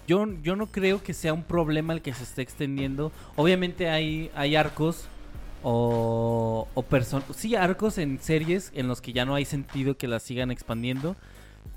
[0.08, 3.12] yo, yo no creo que sea un problema el que se esté extendiendo.
[3.36, 5.06] Obviamente hay, hay arcos
[5.64, 10.08] o, o person sí, arcos en series en los que ya no hay sentido que
[10.08, 11.16] las sigan expandiendo.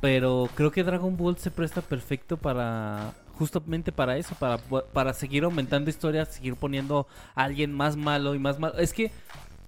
[0.01, 5.45] Pero creo que Dragon Ball se presta perfecto para justamente para eso, para, para seguir
[5.45, 8.79] aumentando historias, seguir poniendo a alguien más malo y más malo.
[8.79, 9.11] Es que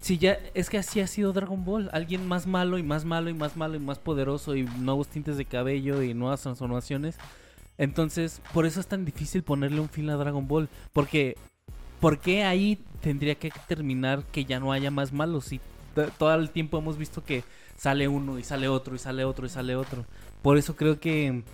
[0.00, 3.28] si ya es que así ha sido Dragon Ball, alguien más malo y más malo
[3.28, 7.16] y más malo y más poderoso y nuevos tintes de cabello y nuevas transformaciones.
[7.78, 11.36] Entonces, por eso es tan difícil ponerle un fin a Dragon Ball, porque
[12.00, 15.46] ¿por qué ahí tendría que terminar que ya no haya más malos?
[15.46, 15.60] Si
[16.18, 17.42] todo el tiempo hemos visto que
[17.76, 20.04] sale uno y sale otro y sale otro y sale otro.
[20.42, 21.44] Por eso creo que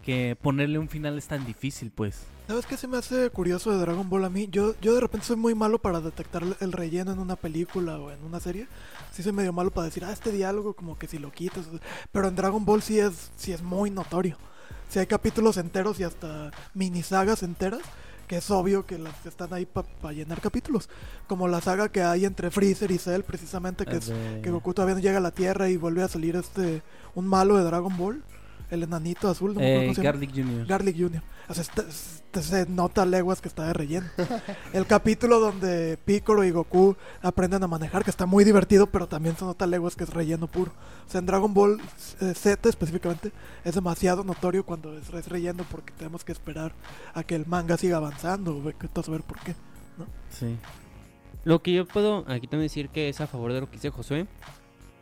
[0.00, 2.22] que ponerle un final es tan difícil, pues.
[2.46, 4.48] ¿Sabes qué se me hace curioso de Dragon Ball a mí?
[4.50, 8.10] Yo, yo de repente soy muy malo para detectar el relleno en una película o
[8.10, 8.66] en una serie.
[9.12, 11.66] Sí soy medio malo para decir, ah, este diálogo como que si lo quitas.
[12.10, 14.36] Pero en Dragon Ball sí es, sí es muy notorio.
[14.88, 17.80] Si hay capítulos enteros y hasta mini sagas enteras,
[18.32, 20.88] que es obvio que las están ahí para llenar capítulos.
[21.26, 24.72] Como la saga que hay entre Freezer y Cell, precisamente, que es De- que Goku
[24.72, 26.80] todavía no llega a la Tierra y vuelve a salir este
[27.14, 28.22] un malo de Dragon Ball.
[28.72, 29.92] El enanito azul, no Eh.
[29.94, 30.66] Garlic Jr.
[30.66, 31.22] Garlic Jr.
[31.46, 31.62] O sea,
[32.40, 34.06] se nota leguas que está de relleno.
[34.72, 39.36] El capítulo donde Piccolo y Goku aprenden a manejar, que está muy divertido, pero también
[39.36, 40.72] se nota leguas que es relleno puro.
[41.06, 41.82] O sea, en Dragon Ball
[42.22, 43.30] eh, Z específicamente
[43.62, 46.72] es demasiado notorio cuando es, es relleno porque tenemos que esperar
[47.12, 48.72] a que el manga siga avanzando.
[48.78, 49.54] que a saber por qué.
[50.30, 50.56] Sí.
[51.44, 53.90] Lo que yo puedo aquí también decir que es a favor de lo que dice
[53.90, 54.26] Josué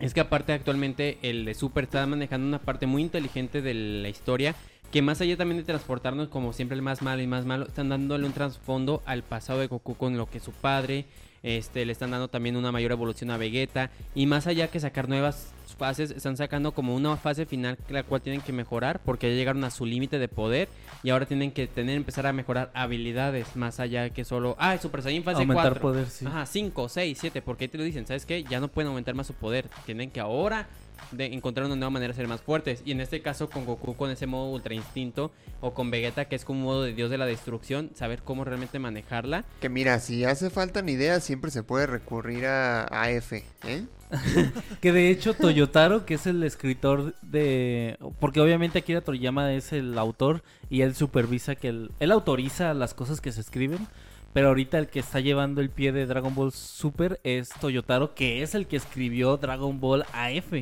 [0.01, 4.09] es que aparte actualmente el de Super está manejando una parte muy inteligente de la
[4.09, 4.55] historia
[4.91, 7.91] que más allá también de transportarnos como siempre el más malo y más malo, están
[7.91, 11.05] dándole un trasfondo al pasado de Goku con lo que su padre,
[11.43, 15.09] este le están dando también una mayor evolución a Vegeta y más allá que sacar
[15.09, 19.37] nuevas fases, están sacando como una fase final la cual tienen que mejorar porque ya
[19.37, 20.69] llegaron a su límite de poder
[21.03, 25.03] y ahora tienen que tener empezar a mejorar habilidades más allá que solo, ah, Super
[25.03, 25.81] Saiyan fase Aumentar 4.
[25.81, 26.27] poder, sí.
[26.27, 28.45] Ajá, 5, 6, 7, porque ahí te lo dicen, ¿sabes qué?
[28.45, 30.69] Ya no pueden aumentar más su poder, tienen que ahora
[31.13, 32.83] de encontrar una nueva manera de ser más fuertes.
[32.85, 36.37] Y en este caso con Goku con ese modo ultra instinto o con Vegeta que
[36.37, 39.45] es como un modo de dios de la destrucción, saber cómo realmente manejarla.
[39.61, 43.85] Que mira, si hace falta ideas, siempre se puede recurrir a AF, ¿eh?
[44.81, 47.97] Que de hecho Toyotaro, que es el escritor de...
[48.19, 52.95] Porque obviamente Akira Toriyama es el autor y él supervisa que él, él autoriza las
[52.95, 53.87] cosas que se escriben.
[54.33, 58.43] Pero ahorita el que está llevando el pie de Dragon Ball Super es Toyotaro, que
[58.43, 60.53] es el que escribió Dragon Ball AF.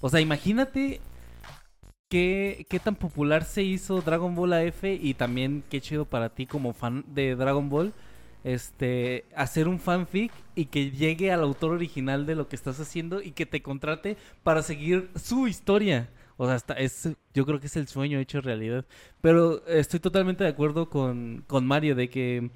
[0.00, 1.00] O sea, imagínate
[2.08, 6.46] qué, qué tan popular se hizo Dragon Ball AF y también qué chido para ti
[6.46, 7.92] como fan de Dragon Ball
[8.44, 13.20] este hacer un fanfic y que llegue al autor original de lo que estás haciendo
[13.20, 16.08] y que te contrate para seguir su historia.
[16.36, 18.86] O sea, es, yo creo que es el sueño hecho realidad.
[19.20, 22.50] Pero estoy totalmente de acuerdo con, con Mario de que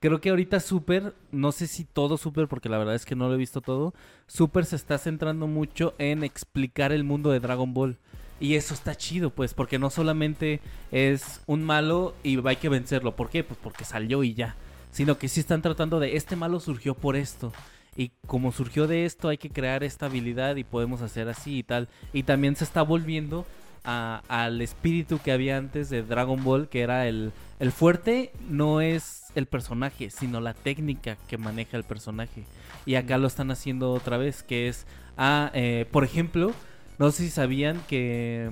[0.00, 3.28] creo que ahorita Super, no sé si todo Super, porque la verdad es que no
[3.28, 3.94] lo he visto todo,
[4.26, 7.96] Super se está centrando mucho en explicar el mundo de Dragon Ball.
[8.40, 10.60] Y eso está chido, pues, porque no solamente
[10.90, 13.14] es un malo y hay que vencerlo.
[13.14, 13.44] ¿Por qué?
[13.44, 14.56] Pues porque salió y ya
[14.92, 17.52] sino que sí están tratando de este malo surgió por esto.
[17.96, 21.62] Y como surgió de esto, hay que crear esta habilidad y podemos hacer así y
[21.62, 21.88] tal.
[22.12, 23.46] Y también se está volviendo
[23.82, 29.19] al espíritu que había antes de Dragon Ball, que era el, el fuerte, no es
[29.34, 32.44] el personaje, sino la técnica que maneja el personaje.
[32.86, 36.52] Y acá lo están haciendo otra vez, que es, ah, eh, por ejemplo,
[36.98, 38.50] no sé si sabían que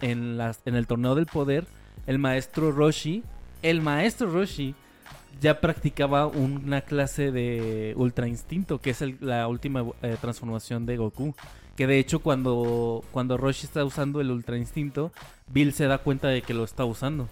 [0.00, 1.66] en, las, en el torneo del poder,
[2.06, 3.22] el maestro Roshi,
[3.62, 4.74] el maestro Roshi,
[5.40, 10.96] ya practicaba una clase de Ultra Instinto, que es el- la última eh, transformación de
[10.96, 11.34] Goku.
[11.76, 15.12] Que de hecho cuando, cuando Roshi está usando el Ultra Instinto,
[15.46, 17.26] Bill se da cuenta de que lo está usando.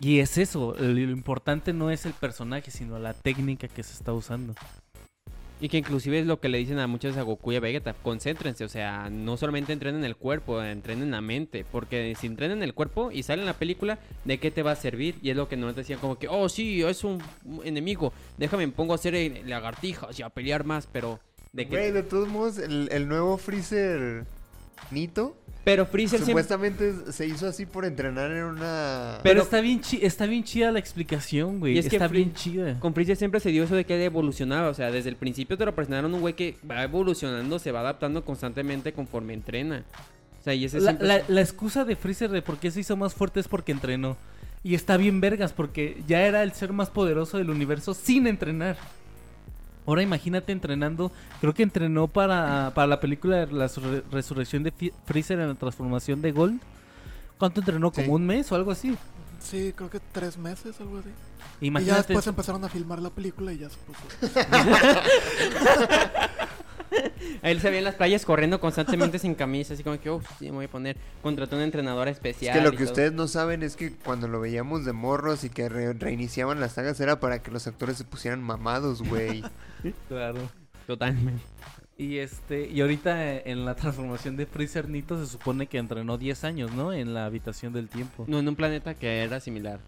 [0.00, 4.12] Y es eso, lo importante no es el personaje, sino la técnica que se está
[4.12, 4.54] usando.
[5.60, 7.94] Y que inclusive es lo que le dicen a muchos a Goku y a Vegeta,
[7.94, 12.74] concéntrense, o sea, no solamente entrenen el cuerpo, entrenen la mente, porque si entrenan el
[12.74, 15.14] cuerpo y salen en la película, ¿de qué te va a servir?
[15.22, 17.22] Y es lo que nos decían como que, oh sí, es un
[17.62, 21.20] enemigo, déjame me pongo a hacer eh, lagartijas y a pelear más, pero
[21.52, 21.76] ¿de qué?
[21.76, 24.24] Güey, de todos modos, el, el nuevo Freezer
[24.90, 26.42] Nito Pero Freezer siempre...
[26.42, 29.18] supuestamente se hizo así por entrenar en una...
[29.22, 31.74] Pero, Pero- está bien chi- está bien chida la explicación, güey.
[31.74, 32.80] Y es que Está bien chida.
[32.80, 35.56] Con Freezer siempre se dio eso de que él evolucionaba, o sea, desde el principio
[35.56, 39.84] te lo presentaron un güey que va evolucionando, se va adaptando constantemente conforme entrena.
[40.40, 41.06] O sea, y ese La, siempre...
[41.06, 44.16] la- la excusa de Freezer de por qué se hizo más fuerte es porque entrenó.
[44.64, 48.76] Y está bien vergas porque ya era el ser más poderoso del universo sin entrenar.
[49.86, 51.10] Ahora imagínate entrenando.
[51.40, 54.72] Creo que entrenó para, para la película de la surre- resurrección de
[55.06, 56.60] Freezer en la transformación de Gold.
[57.38, 57.90] ¿Cuánto entrenó?
[57.90, 58.10] ¿Como Sí.
[58.12, 58.96] un mes o algo así?
[59.40, 61.08] Sí, creo que tres meses, algo así.
[61.60, 62.08] Y ya Imagínate.
[62.08, 64.00] después empezaron a filmar la película y ya se puso.
[67.42, 70.46] Él se veía en las playas corriendo constantemente sin camisa, así como que, uff, sí,
[70.46, 70.96] me voy a poner.
[71.22, 72.54] Contrató un entrenador Es especial.
[72.56, 72.86] que lo que todo.
[72.86, 76.72] ustedes no saben es que cuando lo veíamos de morros y que re- reiniciaban las
[76.72, 79.42] sagas era para que los actores se pusieran mamados, güey.
[80.08, 80.38] Claro.
[80.86, 81.42] Totalmente.
[81.98, 86.18] Y este, y ahorita eh, en la transformación de Freezer Nito se supone que entrenó
[86.18, 86.92] 10 años, ¿no?
[86.92, 88.24] En la habitación del tiempo.
[88.26, 89.78] No, en un planeta que era similar.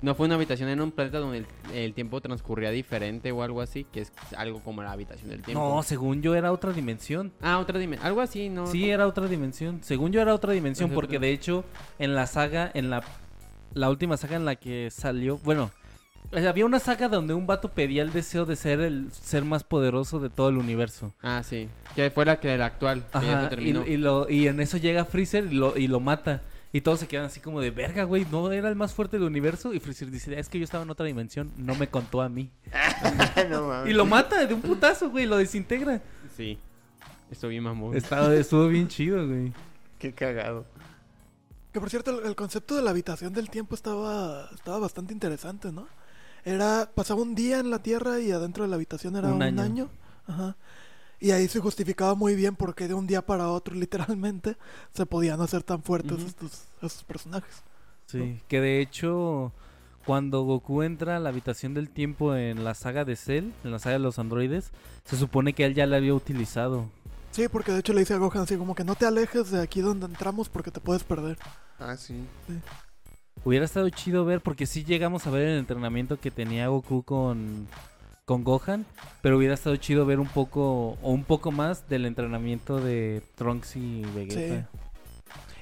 [0.00, 3.60] No fue una habitación, era un planeta donde el, el tiempo transcurría diferente o algo
[3.60, 5.74] así, que es algo como la habitación del tiempo.
[5.74, 7.32] No, según yo era otra dimensión.
[7.40, 8.06] Ah, otra dimensión.
[8.06, 8.66] Algo así, ¿no?
[8.68, 9.80] Sí, era otra dimensión.
[9.82, 11.26] Según yo era otra dimensión, porque otra.
[11.26, 11.64] de hecho,
[11.98, 13.02] en la saga, en la,
[13.74, 15.70] la última saga en la que salió, bueno,
[16.30, 19.64] eh, había una saga donde un vato pedía el deseo de ser el ser más
[19.64, 21.14] poderoso de todo el universo.
[21.22, 21.68] Ah, sí.
[21.96, 23.02] Que fue la que la actual.
[23.18, 26.00] que ya Ajá, y, y lo, y en eso llega Freezer y lo, y lo
[26.00, 26.42] mata.
[26.72, 29.26] Y todos se quedan así como de verga, güey, no era el más fuerte del
[29.26, 29.72] universo.
[29.72, 32.50] Y Freezer dice, es que yo estaba en otra dimensión, no me contó a mí.
[33.50, 33.90] no mames.
[33.90, 36.02] Y lo mata de un putazo, güey, lo desintegra.
[36.36, 36.58] Sí.
[37.30, 37.96] Esto bien mamón.
[37.96, 39.52] Estaba, estuvo bien chido, güey.
[39.98, 40.66] Qué cagado.
[41.72, 45.72] Que por cierto, el, el concepto de la habitación del tiempo estaba, estaba bastante interesante,
[45.72, 45.86] ¿no?
[46.44, 49.42] Era, pasaba un día en la Tierra y adentro de la habitación era Un un,
[49.42, 49.62] año.
[49.62, 49.88] año.
[50.26, 50.56] Ajá.
[51.20, 54.56] Y ahí se justificaba muy bien porque de un día para otro, literalmente,
[54.92, 57.62] se podían hacer tan fuertes estos, estos personajes.
[58.06, 59.52] Sí, que de hecho,
[60.06, 63.78] cuando Goku entra a la habitación del tiempo en la saga de Cell, en la
[63.78, 64.70] saga de los androides,
[65.04, 66.88] se supone que él ya la había utilizado.
[67.32, 69.60] Sí, porque de hecho le dice a Gohan así como que no te alejes de
[69.60, 71.36] aquí donde entramos porque te puedes perder.
[71.78, 72.24] Ah, sí.
[73.44, 77.68] Hubiera estado chido ver, porque sí llegamos a ver el entrenamiento que tenía Goku con,
[78.28, 78.84] con Gohan,
[79.22, 83.76] pero hubiera estado chido ver un poco, o un poco más del entrenamiento de Trunks
[83.76, 84.68] y Vegeta.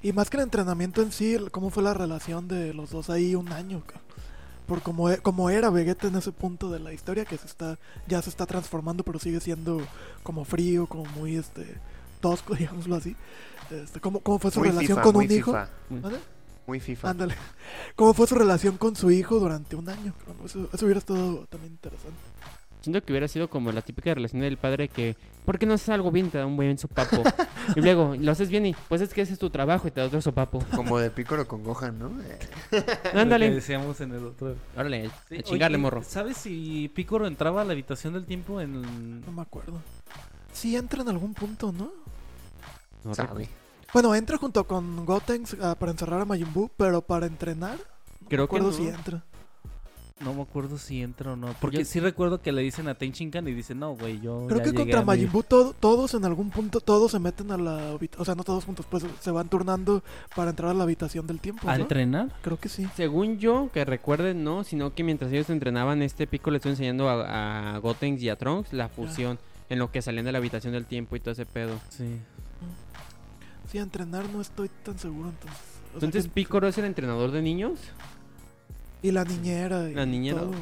[0.03, 3.37] Y más que el entrenamiento en sí, cómo fue la relación de los dos ahí
[3.37, 3.85] un año,
[4.67, 7.79] por como, e- como era Vegeta en ese punto de la historia que se está
[8.09, 9.81] ya se está transformando, pero sigue siendo
[10.25, 11.77] como frío, como muy este
[12.21, 13.15] tosco, digámoslo así.
[13.71, 15.53] Este, ¿cómo, cómo fue su Muy relación FIFA, con un hijo?
[15.53, 15.69] FIFA.
[15.91, 16.19] ¿Mande?
[16.67, 17.11] Muy FIFA.
[17.11, 17.37] Ándale.
[17.95, 20.13] ¿Cómo fue su relación con su hijo durante un año?
[20.45, 22.19] Eso, eso hubiera estado también interesante.
[22.87, 25.89] Siento que hubiera sido como la típica relación del padre que, ¿por qué no haces
[25.89, 26.31] algo bien?
[26.31, 27.21] Te da un buen sopapo.
[27.75, 29.99] y luego, lo haces bien y, pues es que ese es tu trabajo y te
[29.99, 30.63] da otro sopapo.
[30.73, 32.13] Como de Piccolo con Gohan, ¿no?
[32.23, 32.39] Eh,
[33.11, 33.51] que Ándale.
[33.51, 34.55] decíamos en el otro.
[34.77, 36.05] Órale, Sí, a chingarle, oye, morro.
[36.05, 39.21] ¿Sabes si Piccolo entraba a la habitación del tiempo en...
[39.27, 39.83] No me acuerdo.
[40.53, 41.91] Sí entra en algún punto, ¿no?
[43.03, 43.49] No sabe.
[43.93, 47.79] Bueno, entra junto con Gotenks ah, para encerrar a Majin Buu, pero para entrenar,
[48.21, 48.77] no Creo me que acuerdo no.
[48.77, 49.25] si entra.
[50.21, 51.55] No me acuerdo si entra o no.
[51.61, 54.47] Porque Yo- sí recuerdo que le dicen a Ten Shinkan y dice, no, güey, yo
[54.49, 57.59] Creo ya que contra Majin Buu todo- todos en algún punto, todos se meten a
[57.59, 60.03] la habitación, o sea, no todos juntos, pues se van turnando
[60.35, 61.83] para entrar a la habitación del tiempo, ¿A ¿no?
[61.83, 62.33] entrenar?
[62.41, 62.89] Creo que sí.
[62.97, 67.11] Según yo, que recuerden, no, sino que mientras ellos entrenaban, este pico le estoy enseñando
[67.11, 70.73] a, a Gotenks y a Trunks la fusión en lo que salían de la habitación
[70.73, 71.79] del tiempo y todo ese pedo.
[71.91, 72.17] Sí.
[73.71, 75.61] Sí, a entrenar no estoy tan seguro entonces.
[75.95, 77.79] O sea, Entonces, que- Piccolo es el entrenador de niños.
[79.03, 80.41] Y la niñera y La niñera.
[80.41, 80.53] todo.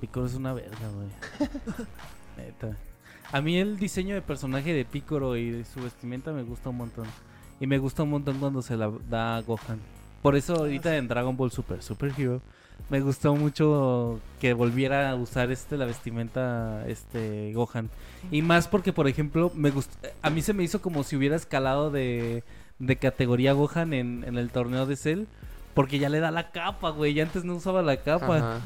[0.00, 1.48] Piccolo es una verga, güey.
[2.36, 2.76] Neta.
[3.32, 6.76] A mí el diseño de personaje de Piccolo y de su vestimenta me gusta un
[6.78, 7.06] montón.
[7.60, 9.78] Y me gusta un montón cuando se la da a Gohan.
[10.22, 12.40] Por eso ahorita en Dragon Ball Super Super Hero
[12.88, 17.90] me gustó mucho que volviera a usar este la vestimenta este Gohan.
[18.30, 21.36] Y más porque por ejemplo, me gust- a mí se me hizo como si hubiera
[21.36, 22.42] escalado de,
[22.78, 25.24] de categoría Gohan en, en el torneo de Cell.
[25.80, 27.14] Porque ya le da la capa, güey.
[27.14, 28.36] Ya antes no usaba la capa.
[28.36, 28.60] Ajá.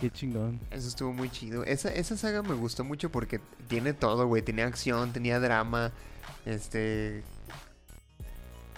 [0.00, 0.58] Qué chingón.
[0.70, 1.62] Eso estuvo muy chido.
[1.64, 4.42] Esa, esa saga me gustó mucho porque tiene todo, güey.
[4.42, 5.92] Tenía acción, tenía drama.
[6.46, 7.22] Este.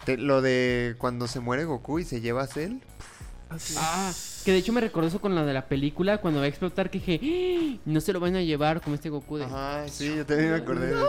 [0.04, 2.74] te- lo de cuando se muere Goku y se lleva a Cell.
[3.78, 4.12] Ah,
[4.44, 6.90] que de hecho me recordó eso con la de la película cuando va a explotar
[6.90, 7.80] que dije, "¡Ah!
[7.86, 9.44] no se lo van a llevar como este Goku de...
[9.44, 11.06] Ajá, sí, yo también me acordé de eso.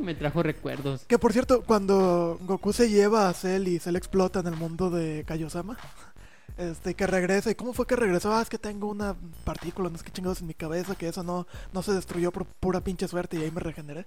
[0.00, 1.04] Me trajo recuerdos.
[1.06, 4.90] Que por cierto, cuando Goku se lleva a Cell y Cell explota en el mundo
[4.90, 5.76] de Kaiosama,
[6.56, 8.34] este, que regresa, ¿y cómo fue que regresó?
[8.34, 11.22] Ah, es que tengo una partícula, no sé qué chingados en mi cabeza, que eso
[11.22, 14.04] no, no se destruyó por pura pinche suerte y ahí me regeneré.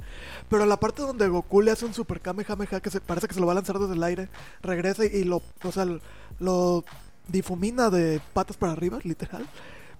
[0.49, 3.39] Pero la parte donde Goku le hace un super Kamehameha que se, parece que se
[3.39, 4.29] lo va a lanzar desde el aire,
[4.61, 5.85] regresa y lo, o sea,
[6.39, 6.83] lo
[7.27, 9.45] difumina de patas para arriba, literal.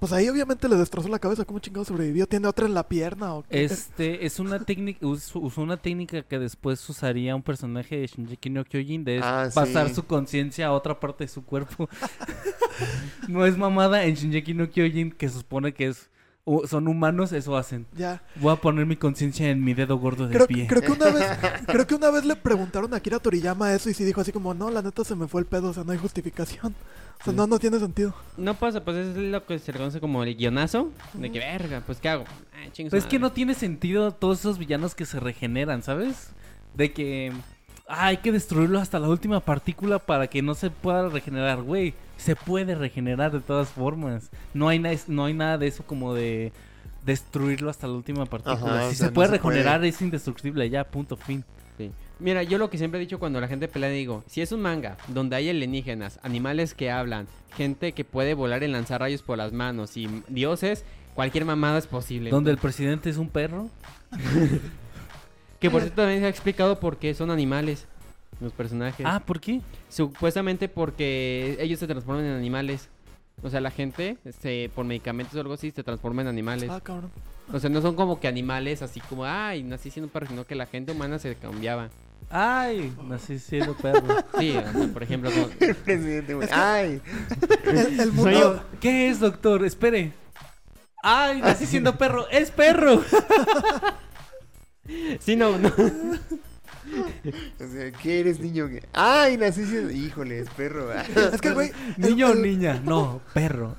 [0.02, 2.26] Pues ahí obviamente le destrozó la cabeza, ¿cómo chingado sobrevivió?
[2.26, 3.64] ¿Tiene otra en la pierna o qué?
[3.66, 8.50] Este es una técnica, us- usó una técnica que después usaría un personaje de Shinji
[8.50, 9.94] no Kyojin de Ah, pasar sí.
[9.94, 11.88] su conciencia a otra parte de su cuerpo.
[13.28, 16.10] no es mamada en Shinji no Kyojin que se supone que es
[16.46, 17.86] u- son humanos, eso hacen.
[17.96, 18.24] Ya.
[18.38, 20.66] Voy a poner mi conciencia en mi dedo gordo del Creo, pie.
[20.68, 21.26] creo que una vez
[21.68, 24.54] creo que una vez le preguntaron a Akira Toriyama eso y sí dijo así como
[24.56, 26.74] no la neta se me fue el pedo o sea no hay justificación
[27.22, 27.38] o sea Sí.
[27.38, 30.36] no no tiene sentido No pasa, pues es lo que se le conoce como el
[30.36, 30.92] guionazo.
[31.14, 32.26] De que, verga, pues ¿qué hago?
[32.54, 36.30] Ah, Pero es que no tiene sentido todos esos villanos que se regeneran, ¿sabes?
[36.74, 37.32] De que
[37.88, 41.94] ah, hay que destruirlo hasta la última partícula para que no se pueda regenerar, güey.
[42.18, 44.30] Se puede regenerar de todas formas.
[44.54, 46.52] No hay, no hay nada de eso como de
[47.06, 48.76] destruirlo hasta la última partícula.
[48.76, 49.58] Ajá, si o sea, se puede no se puede.
[49.58, 51.44] regenerar es indestructible, ya, punto, fin.
[52.22, 54.62] Mira, yo lo que siempre he dicho cuando la gente pelea, digo, si es un
[54.62, 59.38] manga donde hay alienígenas, animales que hablan, gente que puede volar y lanzar rayos por
[59.38, 62.30] las manos y dioses, cualquier mamada es posible.
[62.30, 63.70] Donde el presidente es un perro.
[65.62, 67.86] Que por cierto también se ha explicado por qué son animales
[68.40, 69.06] los personajes.
[69.08, 69.62] Ah, ¿por qué?
[69.90, 72.90] Supuestamente porque ellos se transforman en animales.
[73.44, 76.68] O sea, la gente, este, por medicamentos o algo así, se transforma en animales.
[76.72, 77.12] ah cabrón
[77.54, 80.46] O sea, no son como que animales así como, ay, nací siendo un perro, sino
[80.46, 81.90] que la gente humana se cambiaba.
[82.30, 84.08] Ay, nací siendo perro.
[84.40, 86.48] Sí, o sea, por ejemplo, como- El presidente, güey.
[86.52, 87.02] Ay,
[87.66, 88.64] el, el Soy mundo yo.
[88.80, 89.66] ¿Qué es, doctor?
[89.66, 90.14] Espere.
[91.04, 92.28] Ay, nací siendo perro.
[92.30, 93.04] ¡Es perro!
[95.20, 95.70] Sí, no, no.
[95.70, 98.68] o sea, ¿qué eres, niño?
[98.94, 99.92] Ay, nací siendo...
[99.92, 100.92] Híjole, es perro.
[100.92, 102.82] es que güey el- ¿Niño o niña?
[102.84, 103.76] No, perro.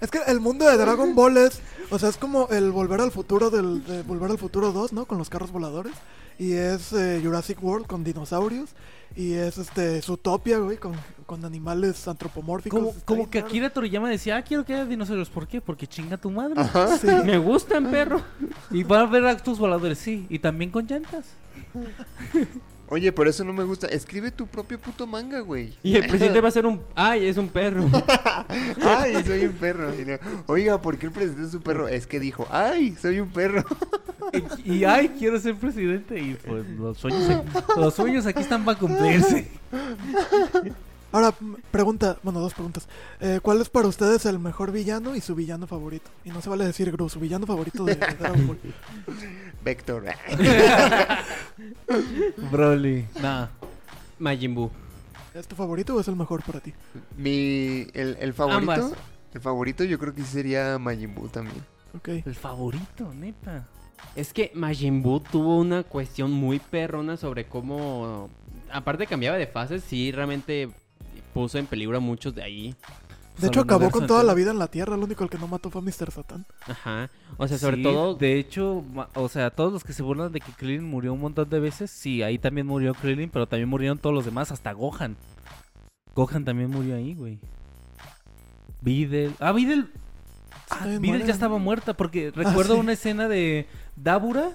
[0.00, 1.60] es que el mundo de Dragon Ball es
[1.90, 5.06] o sea es como el volver al futuro del de volver al futuro 2 no
[5.06, 5.92] con los carros voladores
[6.42, 8.70] y es eh, Jurassic World con dinosaurios
[9.14, 13.38] y es este Zootopia güey con, con animales antropomórficos Como, como que.
[13.38, 15.30] Akira Toriyama decía, ah, quiero que haya dinosaurios.
[15.30, 15.60] ¿Por qué?
[15.60, 16.60] Porque chinga tu madre.
[17.00, 17.06] Sí.
[17.24, 18.22] Me gustan, perro.
[18.72, 20.26] Y va a haber actos voladores, sí.
[20.28, 21.26] Y también con llantas.
[22.92, 23.86] Oye, por eso no me gusta.
[23.86, 25.72] Escribe tu propio puto manga, güey.
[25.82, 27.88] Y el presidente va a ser un, ay, es un perro.
[28.82, 29.90] Ay, soy un perro.
[30.46, 31.88] Oiga, ¿por qué el presidente es un perro?
[31.88, 33.64] Es que dijo, ay, soy un perro.
[34.64, 36.18] Y, y, ay, quiero ser presidente.
[36.18, 39.50] Y pues los sueños, aquí- los sueños aquí están para cumplirse.
[41.12, 41.34] Ahora,
[41.70, 42.88] pregunta, bueno, dos preguntas.
[43.20, 46.10] Eh, ¿Cuál es para ustedes el mejor villano y su villano favorito?
[46.24, 48.58] Y no se vale decir Gru, su villano favorito de, de Dragon Ball.
[49.62, 50.04] Vector.
[52.50, 53.06] Broly.
[53.20, 53.48] Nah.
[54.18, 54.70] Majin Buu.
[55.34, 56.72] ¿Es tu favorito o es el mejor para ti?
[57.16, 57.86] Mi...
[57.94, 58.72] El, el favorito...
[58.72, 58.92] Ambas.
[59.34, 61.56] El favorito yo creo que sería Majin Buu también.
[61.96, 62.08] Ok.
[62.24, 63.66] El favorito, neta.
[64.14, 68.28] Es que Majin Buu tuvo una cuestión muy perrona sobre cómo,
[68.70, 70.68] aparte cambiaba de fases, sí realmente
[71.32, 72.76] puso en peligro a muchos de ahí.
[73.38, 74.96] De hecho, acabó con toda la vida en la Tierra.
[74.96, 76.10] Lo único el que no mató fue a Mr.
[76.10, 76.44] Satan.
[76.66, 77.08] Ajá.
[77.38, 78.84] O sea, sobre Sí, todo De hecho,
[79.14, 81.90] o sea, todos los que se burlan de que Krillin murió un montón de veces,
[81.90, 85.16] sí, ahí también murió Krillin, pero también murieron todos los demás, hasta Gohan.
[86.14, 87.38] Gohan también murió ahí, güey.
[88.82, 89.34] Videl.
[89.40, 89.90] Ah, Videl.
[90.68, 92.80] Ah, Videl ya estaba muerta porque recuerdo sí.
[92.80, 94.52] una escena de Dabura,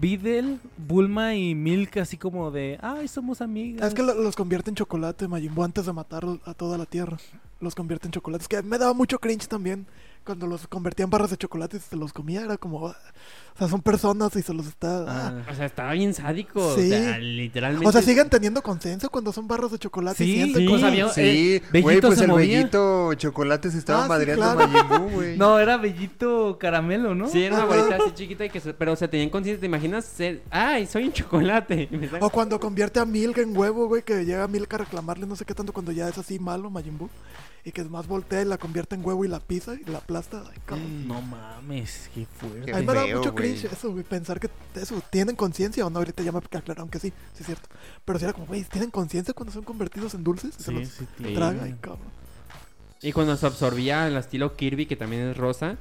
[0.00, 3.88] Videl, Bulma y Milk así como de, ay, somos amigas.
[3.88, 7.16] Es que lo- los convierte en chocolate, Majin antes de matar a toda la Tierra.
[7.60, 8.42] Los convierte en chocolate.
[8.42, 9.86] Es que me daba mucho cringe también.
[10.28, 12.80] Cuando los convertía en barras de chocolate y se los comía, era como...
[12.84, 12.94] O
[13.58, 15.04] sea, son personas y se los está...
[15.08, 15.32] ah.
[15.46, 15.50] Ah.
[15.50, 16.76] O sea, estaba bien sádico.
[16.76, 16.84] Sí.
[16.86, 17.88] O sea, literalmente.
[17.88, 20.68] O sea, siguen teniendo conciencia cuando son barras de chocolate y Sí, sienten sí.
[20.68, 20.90] cosas.
[20.90, 21.20] había- Sí,
[21.72, 22.58] eh, güey, pues se el movía.
[22.58, 24.68] bellito chocolate se estaba Ah, sí, madreando claro.
[24.68, 25.38] Majin Buu, güey.
[25.38, 27.26] No, era Bellito Caramelo, ¿no?
[27.28, 29.66] Sí, era una bolita así chiquita y que se- pero o sea, tenían conciencia, ¿te
[29.66, 31.88] imaginas ser, ay, soy un chocolate?
[31.90, 35.34] Y O cuando convierte a Milk en huevo, güey, que llega Milk a reclamarle no
[35.36, 37.08] sé qué tanto cuando ya es así malo, Majin Buu.
[37.68, 40.42] Y que más voltea y la convierte en huevo y la pisa y la aplasta.
[40.50, 41.06] Ay, cabrón.
[41.06, 42.72] No mames, qué fuerte.
[42.72, 45.98] A mí me da mucho cringe eso, güey, pensar que eso, ¿tienen conciencia o no?
[45.98, 47.68] Ahorita ya me aclararon que sí, sí es cierto.
[48.06, 50.54] Pero si era como, güey, ¿tienen conciencia cuando son convertidos en dulces?
[50.58, 52.08] Y se los sí, traga y cabrón.
[53.02, 55.76] Y cuando se absorbía el estilo Kirby, que también es rosa,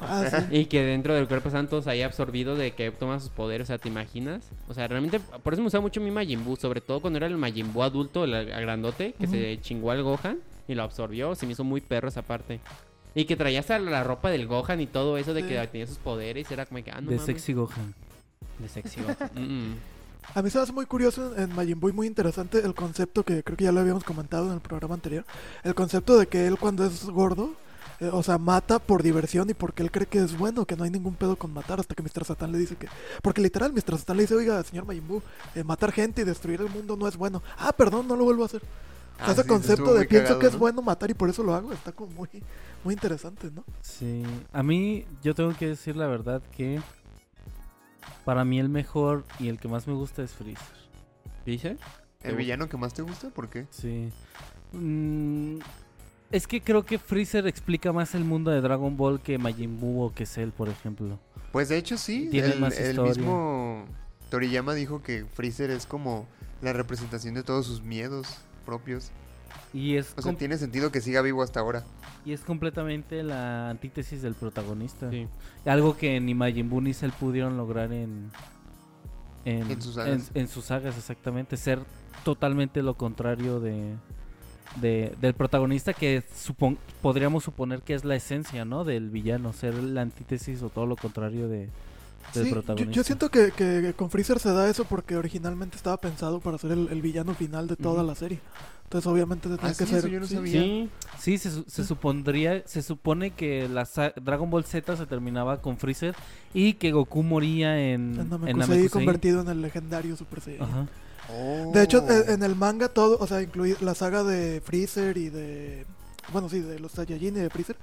[0.00, 0.36] Ah, sí.
[0.60, 3.68] y que dentro del cuerpo están todos ahí absorbidos de que toma sus poderes, o
[3.68, 4.48] sea, ¿te imaginas?
[4.68, 7.26] O sea, realmente, por eso me gustaba mucho mi Majin Buu, sobre todo cuando era
[7.26, 10.38] el Majin Buu adulto, el grandote, que se chingó al Gohan
[10.68, 12.60] y lo absorbió, se me hizo muy perro esa parte.
[13.14, 15.48] Y que traía hasta la ropa del Gohan y todo eso de Sí.
[15.48, 17.26] que tenía sus poderes, era como que, ah, no de mames.
[17.26, 17.94] Sexy Gohan.
[18.58, 19.30] De sexy Gohan.
[19.34, 19.40] Mm,
[19.70, 19.76] mm.
[20.34, 23.24] A mí se me hace muy curioso en Majin Buu y muy interesante el concepto
[23.24, 25.24] que creo que ya lo habíamos comentado en el programa anterior.
[25.64, 27.54] El concepto de que él cuando es gordo,
[28.00, 30.84] eh, o sea, mata por diversión y porque él cree que es bueno, que no
[30.84, 32.24] hay ningún pedo con matar hasta que Mr.
[32.24, 32.88] Satan le dice que...
[33.20, 33.98] Porque literal, Mr.
[33.98, 35.22] Satan le dice, oiga, señor Majin Buu,
[35.54, 37.42] eh, matar gente y destruir el mundo no es bueno.
[37.58, 38.62] Ah, perdón, no lo vuelvo a hacer.
[39.18, 40.58] Ah, ese sí, concepto de pienso cagado, que es ¿no?
[40.58, 42.28] bueno matar y por eso lo hago está como muy,
[42.84, 43.64] muy interesante, ¿no?
[43.80, 46.80] Sí, a mí yo tengo que decir la verdad que
[48.24, 50.82] para mí el mejor y el que más me gusta es Freezer.
[51.44, 51.76] ¿Dice?
[52.22, 53.30] ¿El villano que más te gusta?
[53.30, 53.66] ¿Por qué?
[53.70, 54.10] Sí.
[54.72, 55.58] Mm,
[56.30, 60.02] es que creo que Freezer explica más el mundo de Dragon Ball que Majin Buu
[60.02, 61.18] o que Cell, por ejemplo.
[61.50, 62.28] Pues de hecho sí.
[62.30, 63.14] Tiene el, más el historia.
[63.14, 63.84] mismo
[64.30, 66.26] Toriyama dijo que Freezer es como
[66.62, 69.10] la representación de todos sus miedos propios.
[69.74, 71.84] Y es, O sea, tiene sentido que siga vivo hasta ahora.
[72.24, 75.10] y es completamente la antítesis del protagonista.
[75.10, 75.26] Sí.
[75.66, 78.30] Algo que ni Majin Buu ni Cell pudieron lograr en...
[79.44, 80.30] En, En sus sagas.
[80.34, 81.56] en- en sus sagas, exactamente.
[81.56, 81.80] Ser
[82.24, 83.96] totalmente lo contrario de,
[84.80, 88.84] de- del protagonista que supon- podríamos suponer que es la esencia, ¿no?
[88.84, 89.52] Del villano.
[89.52, 91.68] Ser la antítesis o todo lo contrario de,
[92.34, 92.92] del Sí, yo, protagonista.
[92.92, 96.72] yo siento que, que con Freezer se da eso porque originalmente estaba pensado para ser
[96.72, 98.40] el, el villano final de toda la serie.
[98.84, 99.98] Entonces obviamente tenía Ah, que sí, ser...
[100.00, 100.34] eso yo no sí.
[100.34, 100.60] sabía.
[100.62, 100.90] Sí.
[101.18, 103.88] Sí, se, su- se supondría, se supone que la
[104.22, 106.14] Dragon Ball Z se terminaba con Freezer
[106.52, 108.88] y que Goku moría en, En en Namekusei Namekusei.
[108.90, 110.62] convertido en el legendario Super Saiyan.
[110.62, 110.86] Ajá.
[111.72, 112.10] De hecho, Oh.
[112.12, 115.86] eh, en el manga todo, o sea, incluida la saga de Freezer y de...
[116.32, 117.76] Bueno, sí, de los Saiyajin y de Freezer,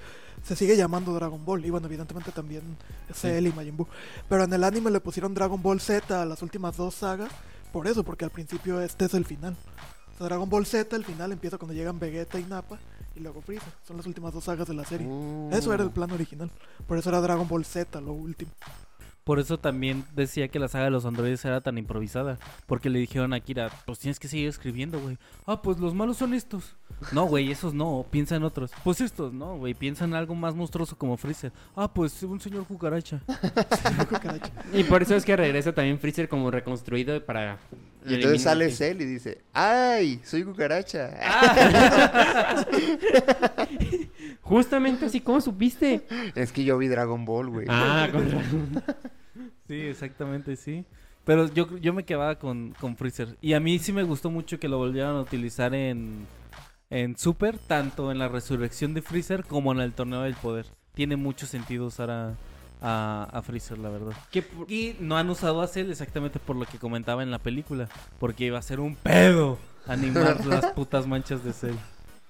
[0.44, 1.66] se sigue llamando Dragon Ball.
[1.66, 2.62] Y bueno, evidentemente también
[3.14, 3.88] Cell y Majin Buu.
[4.28, 7.32] Pero en el anime le pusieron Dragon Ball Z a las últimas dos sagas,
[7.74, 9.56] por eso, porque al principio este es el final.
[10.14, 12.80] O sea, Dragon Ball Z, el final empieza cuando llegan Vegeta y Nappa,
[13.16, 13.72] y luego Freezer.
[13.88, 15.08] Son las últimas dos sagas de la serie.
[15.10, 15.50] Oh.
[15.52, 16.50] Eso era el plan original.
[16.88, 18.52] Por eso era Dragon Ball Z, lo último.
[19.30, 22.40] Por eso también decía que la saga de los androides era tan improvisada.
[22.66, 25.20] Porque le dijeron a Kira, pues tienes que seguir escribiendo, güey.
[25.46, 26.76] Ah, pues los malos son estos.
[27.12, 28.72] No, güey, esos no, piensa en otros.
[28.84, 31.52] Pues estos, no, güey, piensa en algo más monstruoso como Freezer.
[31.76, 33.22] Ah, pues un señor cucaracha.
[34.10, 34.52] Cucaracha.
[34.74, 37.60] Y por eso es que regresa también Freezer como reconstruido para...
[38.08, 38.72] Y entonces sale.
[38.72, 40.22] Cell y dice, ¡ay!
[40.24, 41.12] Soy cucaracha.
[41.22, 42.66] Ah.
[44.50, 46.06] Justamente así, ¿cómo supiste?
[46.36, 47.68] Es que yo vi Dragon Ball, güey.
[47.70, 48.84] Ah, con razón.
[49.68, 50.84] Sí, exactamente, sí.
[51.24, 53.38] Pero yo, yo me quedaba con, con Freezer.
[53.42, 56.26] Y a mí sí me gustó mucho que lo volvieran a utilizar en,
[56.90, 60.66] en Super, tanto en la resurrección de Freezer como en el torneo del poder.
[60.96, 62.34] Tiene mucho sentido usar a,
[62.82, 64.14] a, a Freezer, la verdad.
[64.32, 67.88] Que Y no han usado a Cell exactamente por lo que comentaba en la película.
[68.20, 71.76] Porque iba a ser un pedo animar las putas manchas de Cell.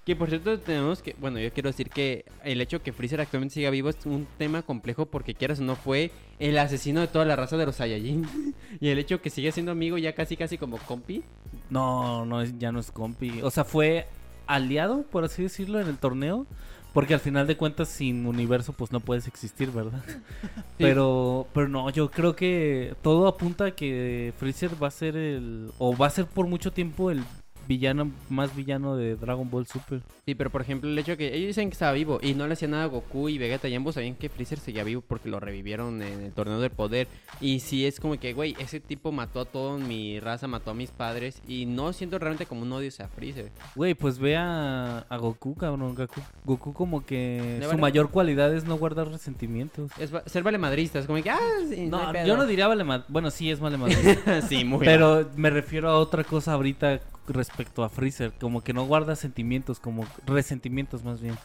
[0.09, 3.53] Que por cierto tenemos que, bueno, yo quiero decir que el hecho que Freezer actualmente
[3.53, 7.25] siga vivo es un tema complejo porque quieras o no fue el asesino de toda
[7.25, 8.55] la raza de los Saiyajin.
[8.79, 11.21] y el hecho que sigue siendo amigo ya casi casi como compi.
[11.69, 13.43] No, no, ya no es compi.
[13.43, 14.07] O sea, fue
[14.47, 16.47] aliado, por así decirlo, en el torneo.
[16.91, 20.03] Porque al final de cuentas, sin universo, pues no puedes existir, ¿verdad?
[20.79, 25.69] Pero, pero no, yo creo que todo apunta a que Freezer va a ser el.
[25.77, 27.23] O va a ser por mucho tiempo el
[27.69, 30.01] villano más villano de Dragon Ball Super.
[30.25, 32.53] Sí, pero por ejemplo el hecho que ellos dicen que estaba vivo y no le
[32.53, 35.39] hacía nada a Goku y Vegeta y ambos sabían que Freezer seguía vivo porque lo
[35.39, 37.07] revivieron en el torneo del poder.
[37.39, 40.73] Y sí es como que, güey, ese tipo mató a toda mi raza, mató a
[40.73, 43.51] mis padres y no siento realmente como un odio hacia Freezer.
[43.75, 45.93] Güey, pues ve a, a Goku, cabrón.
[45.93, 49.91] Goku, Goku como que su vale- mayor cualidad es no guardar resentimientos.
[49.99, 51.37] Es va- ser valemadrista, es como que, ah,
[51.69, 52.25] sí, no, No, hay pedo".
[52.27, 53.77] yo no diría vale Bueno, sí es vale
[54.49, 56.99] sí, muy Pero me refiero a otra cosa ahorita
[57.33, 61.35] respecto a Freezer, como que no guarda sentimientos, como resentimientos más bien.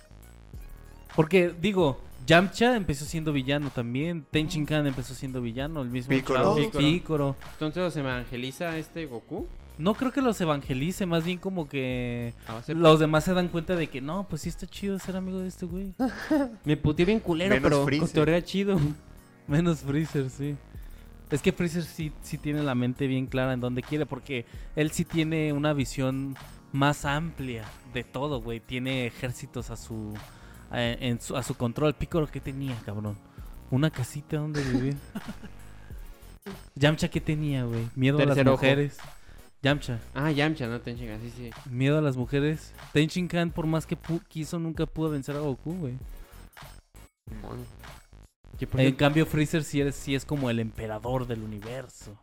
[1.16, 6.56] Porque digo, Yamcha empezó siendo villano también, Tenchin Khan empezó siendo villano, el mismo Piccolo.
[6.56, 6.78] Piccolo.
[6.78, 7.36] Piccolo.
[7.52, 9.46] Entonces los evangeliza este Goku.
[9.76, 13.48] No creo que los evangelice, más bien como que a base- los demás se dan
[13.48, 15.94] cuenta de que no, pues sí está chido ser amigo de este güey.
[16.64, 18.78] Me puteé bien culero, Menos pero cotorrea chido.
[19.48, 20.56] Menos Freezer, sí.
[21.30, 24.46] Es que Freezer sí, sí tiene la mente bien clara en donde quiere, porque
[24.76, 26.36] él sí tiene una visión
[26.72, 28.60] más amplia de todo, güey.
[28.60, 30.14] Tiene ejércitos a su,
[30.70, 31.94] a, en su, a su control.
[31.94, 33.16] Piccolo, ¿qué tenía, cabrón?
[33.70, 34.96] Una casita donde vivir.
[36.74, 37.88] Yamcha, ¿qué tenía, güey?
[37.94, 38.50] Miedo a las ojo.
[38.50, 38.98] mujeres.
[39.62, 39.98] Yamcha.
[40.14, 41.50] Ah, Yamcha, no te chingas, sí, sí.
[41.70, 42.74] Miedo a las mujeres.
[42.92, 43.96] Ten Shinkan, por más que
[44.28, 45.94] quiso, nunca pudo vencer a Goku, güey.
[48.76, 52.16] En cambio, Freezer sí es, sí es como el emperador del universo.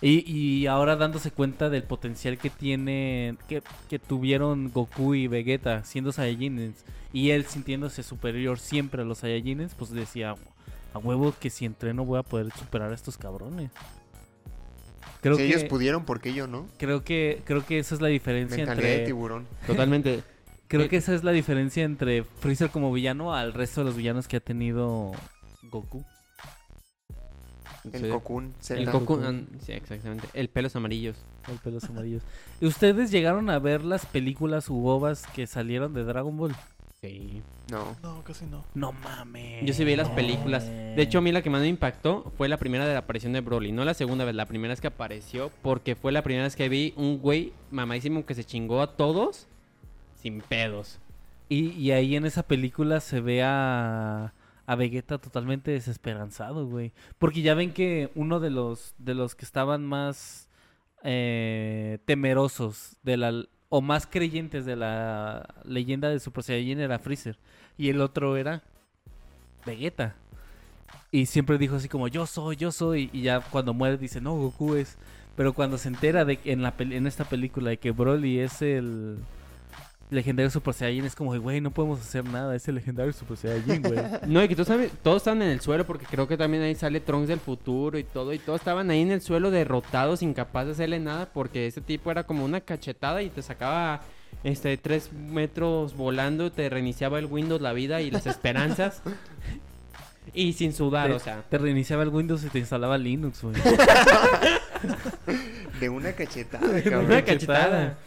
[0.00, 5.84] Y, y ahora dándose cuenta del potencial que tiene, que, que tuvieron Goku y Vegeta
[5.84, 10.34] siendo Saiyajines, y él sintiéndose superior siempre a los Saiyajines, pues decía,
[10.92, 13.70] a huevo que si entreno voy a poder superar a estos cabrones.
[15.20, 16.66] Creo si que, ellos pudieron, ¿por qué yo no?
[16.78, 19.46] creo que, creo que esa es la diferencia Mentalidad de entre, tiburón.
[19.66, 20.24] Totalmente.
[20.66, 23.96] creo Eh, que esa es la diferencia entre Freezer como villano al resto de los
[23.96, 25.12] villanos que ha tenido
[25.72, 26.04] Goku.
[27.92, 28.10] El.
[28.10, 28.54] Cocoon.
[28.70, 29.32] El ah,
[29.64, 30.28] sí, exactamente.
[30.34, 31.16] El pelos amarillos.
[31.48, 32.22] El pelos amarillos.
[32.60, 36.54] ¿Y ustedes llegaron a ver las películas u ovas que salieron de Dragon Ball?
[37.00, 37.42] Sí.
[37.72, 37.96] No.
[38.02, 38.64] No, casi no.
[38.74, 39.66] No mames.
[39.66, 40.66] Yo sí vi las películas.
[40.66, 43.32] De hecho, a mí la que más me impactó fue la primera de la aparición
[43.32, 43.72] de Broly.
[43.72, 45.50] No la segunda vez, la primera vez que apareció.
[45.62, 49.48] Porque fue la primera vez que vi un güey mamadísimo que se chingó a todos
[50.20, 51.00] sin pedos.
[51.48, 54.32] Y, y ahí en esa película se ve a,
[54.66, 56.92] a Vegeta totalmente desesperanzado, güey.
[57.18, 60.48] Porque ya ven que uno de los, de los que estaban más
[61.02, 67.38] eh, temerosos de la, o más creyentes de la leyenda de Super Saiyajin era Freezer.
[67.76, 68.62] Y el otro era
[69.66, 70.14] Vegeta.
[71.10, 73.10] Y siempre dijo así como, yo soy, yo soy.
[73.12, 74.96] Y ya cuando muere dice, no, Goku es.
[75.36, 78.62] Pero cuando se entera de que en, la, en esta película de que Broly es
[78.62, 79.18] el
[80.12, 83.82] legendario Super Saiyajin, es como, güey, no podemos hacer nada, es el legendario Super Saiyajin,
[83.82, 83.98] güey.
[84.26, 86.74] No, y que todos, saben- todos estaban en el suelo porque creo que también ahí
[86.74, 88.32] sale Trunks del futuro y todo.
[88.32, 92.10] Y todos estaban ahí en el suelo derrotados, incapaz de hacerle nada porque ese tipo
[92.10, 94.02] era como una cachetada y te sacaba
[94.44, 99.02] este tres metros volando, te reiniciaba el Windows, la vida y las esperanzas.
[100.34, 101.42] y sin sudar, te, o sea.
[101.48, 103.54] te reiniciaba el Windows y te instalaba Linux, güey.
[105.80, 107.06] De una cachetada, cabrón.
[107.06, 107.98] Una cachetada.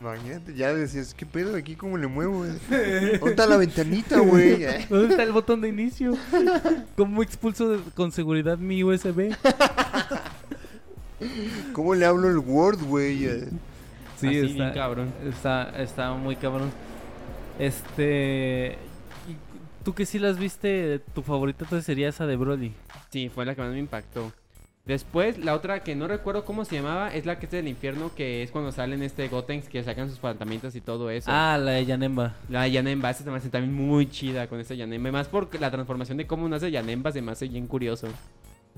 [0.00, 1.76] Imagínate, ya decías, ¿qué pedo aquí?
[1.76, 2.38] ¿Cómo le muevo?
[2.38, 2.52] güey?
[3.18, 4.64] ¿Dónde está la ventanita, güey?
[4.88, 6.14] ¿Dónde está el botón de inicio?
[6.96, 9.34] ¿Cómo expulso de- con seguridad mi USB?
[11.74, 13.18] ¿Cómo le hablo el Word, güey?
[14.16, 15.12] Sí, Así, está, bien cabrón.
[15.28, 16.70] Está, está muy cabrón.
[17.58, 18.78] Este...
[19.28, 19.36] ¿y
[19.84, 21.00] ¿Tú que sí las viste?
[21.14, 22.72] Tu favorita entonces sería esa de Broly.
[23.10, 24.32] Sí, fue la que más me impactó.
[24.90, 28.10] Después, la otra que no recuerdo cómo se llamaba, es la que es del infierno,
[28.12, 31.30] que es cuando salen este Gotenks que sacan sus fantasmitas y todo eso.
[31.32, 32.34] Ah, la de Yanemba.
[32.48, 35.12] La Yanemba, esa se me hace también muy chida con esta Yanemba.
[35.12, 38.08] Más porque la transformación de cómo nace Yanemba se me hace bien curioso.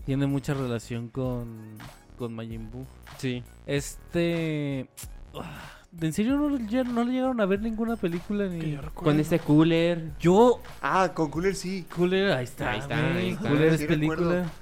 [0.05, 1.79] Tiene mucha relación con,
[2.19, 2.85] con Majin Buu.
[3.17, 3.43] Sí.
[3.65, 4.91] Este...
[5.35, 8.77] ah, ¿En serio no, no le llegaron a ver ninguna película ni...?
[8.93, 10.11] Con este cooler.
[10.21, 10.61] Yo...
[10.83, 11.87] Ah, con Cooler sí.
[11.97, 12.73] Cooler, ahí está.
[12.73, 13.49] Ahí está, ahí está.
[13.49, 14.21] Cooler Sí es película.
[14.21, 14.62] recuerdo.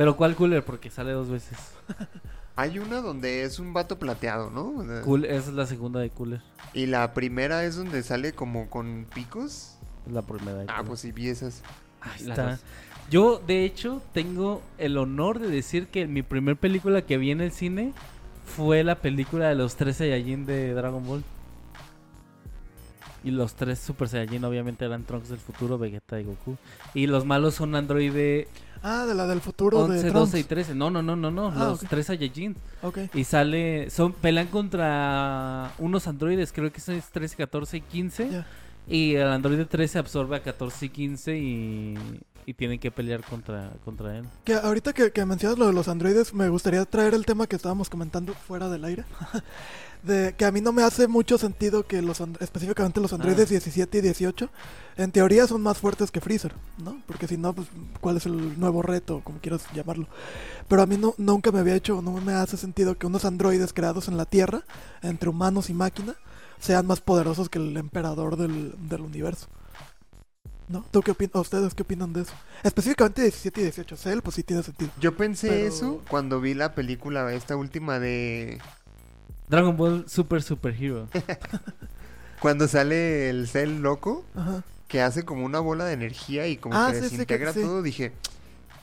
[0.00, 0.64] Pero ¿cuál Cooler?
[0.64, 1.58] Porque sale dos veces.
[2.56, 4.82] Hay una donde es un vato plateado, ¿no?
[5.04, 6.40] Cool, esa es la segunda de Cooler.
[6.72, 9.76] Y la primera es donde sale como con picos.
[10.06, 10.86] Es la primera de Ah, Cooler.
[10.86, 11.62] pues sí, vi esas.
[12.00, 12.58] Ahí está.
[13.10, 17.42] Yo, de hecho, tengo el honor de decir que mi primer película que vi en
[17.42, 17.92] el cine
[18.46, 21.22] fue la película de los tres Saiyajin de Dragon Ball.
[23.22, 26.56] Y los tres Super Saiyajin obviamente eran Trunks del futuro, Vegeta y Goku.
[26.94, 28.46] Y los malos son Android
[28.82, 30.48] Ah, de la del futuro 11, de 12 y Trunks.
[30.48, 30.74] 13.
[30.74, 31.52] No, no, no, no, no.
[31.54, 31.88] Ah, los ok.
[31.90, 32.56] tres Saiyajin.
[32.82, 32.98] Ok.
[33.14, 38.30] Y sale, son, pelean contra unos androides, creo que son 13, 14 y 15.
[38.30, 38.46] Ya.
[38.90, 41.94] Y el androide 13 absorbe a 14 y 15 y,
[42.44, 44.24] y tienen que pelear contra, contra él.
[44.44, 47.56] Que ahorita que, que mencionas lo de los androides, me gustaría traer el tema que
[47.56, 49.04] estábamos comentando fuera del aire.
[50.02, 53.50] de que a mí no me hace mucho sentido que los específicamente los androides Ah.
[53.50, 54.48] 17 y 18
[54.96, 57.00] en teoría son más fuertes que Freezer, ¿no?
[57.06, 57.68] Porque si no, pues
[58.00, 60.08] cuál es el nuevo reto, como quieras llamarlo.
[60.68, 63.72] Pero a mí no, nunca me había hecho, no me hace sentido que unos androides
[63.72, 64.62] creados en la Tierra,
[65.02, 66.16] entre humanos y máquina,
[66.60, 69.48] sean más poderosos que el emperador del, del universo.
[70.68, 70.84] ¿No?
[70.92, 71.34] ¿Tú qué opinas?
[71.34, 72.32] ¿Ustedes qué opinan de eso?
[72.62, 73.96] Específicamente 17 y 18.
[73.96, 74.90] Cell, pues sí tiene sentido.
[75.00, 78.60] Yo pensé Pero- eso cuando vi la película, esta última de...
[79.48, 81.08] Dragon Ball Super Super Hero.
[82.40, 84.62] Cuando sale el Cell loco, Ajá.
[84.86, 87.52] que hace como una bola de energía y como Ah, que sí, sí, que- desintegra
[87.52, 87.60] sí.
[87.60, 88.12] todo, dije,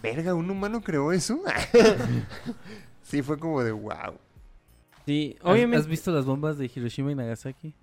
[0.03, 1.39] verga, ¿un humano creó eso?
[3.03, 4.13] sí, fue como de wow.
[5.08, 5.78] Sí, ¿Has- obviamente.
[5.78, 7.74] ¿Has visto las bombas de Hiroshima y Nagasaki?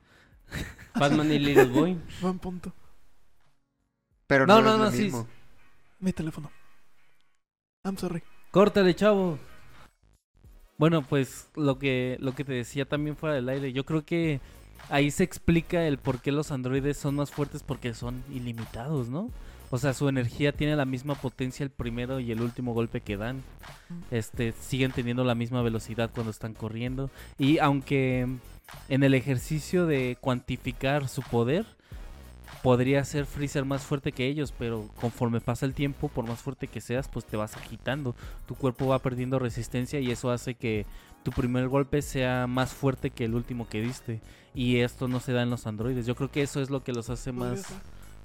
[0.95, 1.99] Batman y Little Boy.
[2.21, 2.73] Buen punto.
[4.29, 5.27] Pero No, no, no, es no, lo sí, mismo.
[6.01, 6.51] Mi teléfono.
[7.85, 8.23] I'm sorry.
[8.51, 9.39] Córtale, chavo.
[10.77, 14.41] Bueno, pues lo que, lo que te decía también fuera del aire, yo creo que
[14.91, 19.31] ahí se explica el por qué los androides son más fuertes porque son ilimitados, ¿no?
[19.75, 23.17] O sea, su energía tiene la misma potencia el primero y el último golpe que
[23.17, 23.43] dan.
[24.13, 27.11] Este, siguen teniendo la misma velocidad cuando están corriendo.
[27.41, 28.29] Y aunque
[28.89, 31.67] en el ejercicio de cuantificar su poder,
[32.63, 36.69] podría ser Freezer más fuerte que ellos, pero conforme pasa el tiempo, por más fuerte
[36.69, 38.15] que seas, pues te vas agitando.
[38.47, 40.87] Tu cuerpo va perdiendo resistencia y eso hace que
[41.25, 44.21] tu primer golpe sea más fuerte que el último que diste.
[44.55, 46.07] Y esto no se da en los androides.
[46.07, 47.75] Yo creo que eso es lo que los hace más.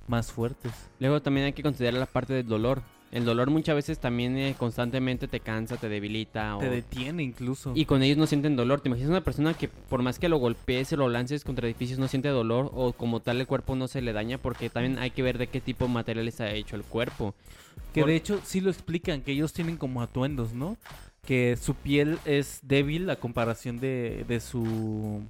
[0.10, 0.72] Más fuertes.
[1.00, 2.82] Luego también hay que considerar la parte del dolor.
[3.12, 6.56] El dolor muchas veces también eh, constantemente te cansa, te debilita.
[6.58, 6.60] O...
[6.60, 7.72] Te detiene incluso.
[7.76, 8.82] Y con ellos no sienten dolor.
[8.82, 11.98] ¿Te imaginas una persona que por más que lo golpees o lo lances contra edificios
[11.98, 14.38] no siente dolor o como tal el cuerpo no se le daña?
[14.38, 17.34] Porque también hay que ver de qué tipo de material está hecho el cuerpo.
[17.94, 20.78] Que Por- de hecho sí lo explican, que ellos tienen como atuendos, ¿no?
[21.26, 25.22] Que su piel es débil a comparación de, de su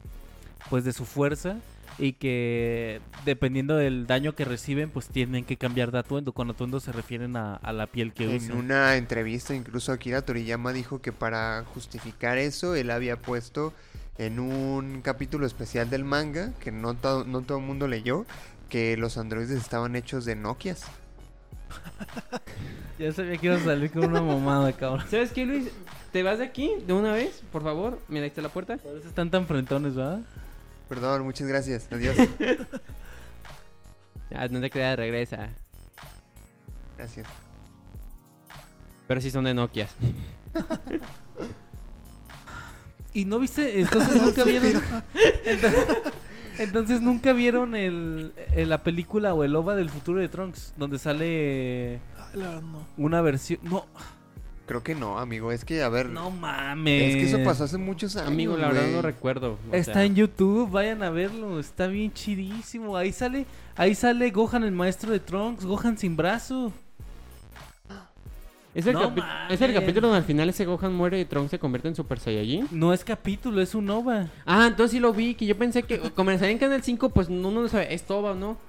[0.69, 1.57] pues de su fuerza
[1.97, 6.31] y que dependiendo del daño que reciben pues tienen que cambiar de atuendo.
[6.33, 8.57] Con atuendo se refieren a, a la piel que En usan.
[8.57, 13.73] una entrevista, incluso Akira Toriyama dijo que para justificar eso, él había puesto
[14.17, 18.25] en un capítulo especial del manga, que no, to- no todo el mundo leyó,
[18.69, 20.83] que los androides estaban hechos de Nokias.
[22.99, 25.05] Ya sabía que iba a salir con una mamada, cabrón.
[25.09, 25.69] ¿Sabes qué, Luis?
[26.11, 27.97] ¿Te vas de aquí de una vez, por favor?
[28.09, 28.75] Mira, ahí está la puerta.
[28.75, 30.19] Por eso están tan frentones, ¿verdad?
[30.89, 31.87] Perdón, muchas gracias.
[31.91, 32.15] Adiós.
[34.31, 35.49] Ya, no te creas, regresa.
[36.95, 37.25] Gracias.
[39.07, 39.87] Pero sí son de Nokia.
[43.13, 44.83] Y no viste, entonces nunca vieron.
[45.45, 45.87] Entonces,
[46.59, 50.99] entonces nunca vieron el, el- la película o el OVA del futuro de Trunks, donde
[50.99, 52.85] sale Ay, la verdad, no.
[52.97, 53.59] una versión.
[53.63, 53.87] No,
[54.70, 55.51] Creo que no, amigo.
[55.51, 57.01] Es que, a ver, no mames.
[57.01, 58.28] es que eso pasó hace muchos años.
[58.28, 59.57] Amigo, la verdad no recuerdo.
[59.72, 62.95] Está sea, en YouTube, vayan a verlo, está bien chidísimo.
[62.95, 66.72] Ahí sale, ahí sale Gohan el maestro de Trunks, Gohan sin brazo.
[68.76, 69.11] ¿Es el, No.
[69.49, 72.20] ¿Es el capítulo donde al final ese Gohan muere y Trunks se convierte en Super
[72.20, 72.67] Saiyajin?
[72.70, 74.30] No es capítulo, es un OVA.
[74.45, 77.47] Ah, entonces sí lo vi, que yo pensé que como en Canal 5, pues no,
[77.47, 78.68] uno no sabe, ¿es Toba o no?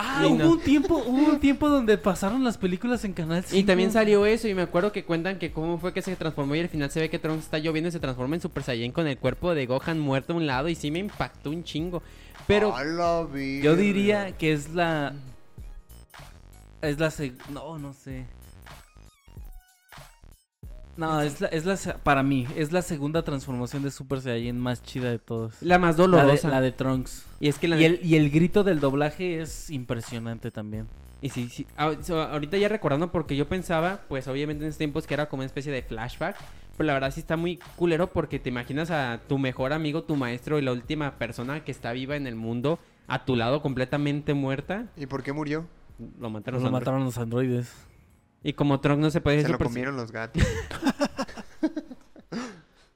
[0.00, 0.50] Ah, Y hubo no.
[0.52, 3.56] un tiempo, hubo un tiempo donde pasaron las películas en Canal 5.
[3.58, 6.54] Y también salió eso y me acuerdo que cuentan que cómo fue que se transformó
[6.54, 8.92] y al final se ve que Trunks está lloviendo y se transforma en Super Saiyan
[8.92, 12.00] con el cuerpo de Gohan muerto a un lado y sí me impactó un chingo.
[12.46, 12.72] Pero
[13.62, 15.14] Yo diría que es la.
[16.80, 17.08] Es la.
[17.08, 18.24] seg- No, no sé.
[20.98, 21.76] No, es la, es la.
[22.02, 25.54] Para mí, es la segunda transformación de Super Saiyan más chida de todos.
[25.62, 26.48] la más La de, dolorosa.
[26.48, 27.24] la de Trunks.
[27.38, 30.88] Y es que la Y el, y el grito del doblaje es impresionante también.
[31.22, 31.66] Y sí, sí.
[31.76, 31.92] Ah,
[32.32, 35.46] ahorita ya recordando porque yo pensaba, pues obviamente en esos tiempos que era como una
[35.46, 36.36] especie de flashback.
[36.76, 40.16] Pero la verdad sí está muy culero porque te imaginas a tu mejor amigo, tu
[40.16, 44.34] maestro y la última persona que está viva en el mundo a tu lado completamente
[44.34, 44.86] muerta.
[44.96, 45.66] ¿Y por qué murió?
[46.20, 46.62] Lo mataron.
[46.62, 47.72] Lo mataron los androides.
[48.42, 50.42] Y como Trunks no se puede Se lo comieron los gatos.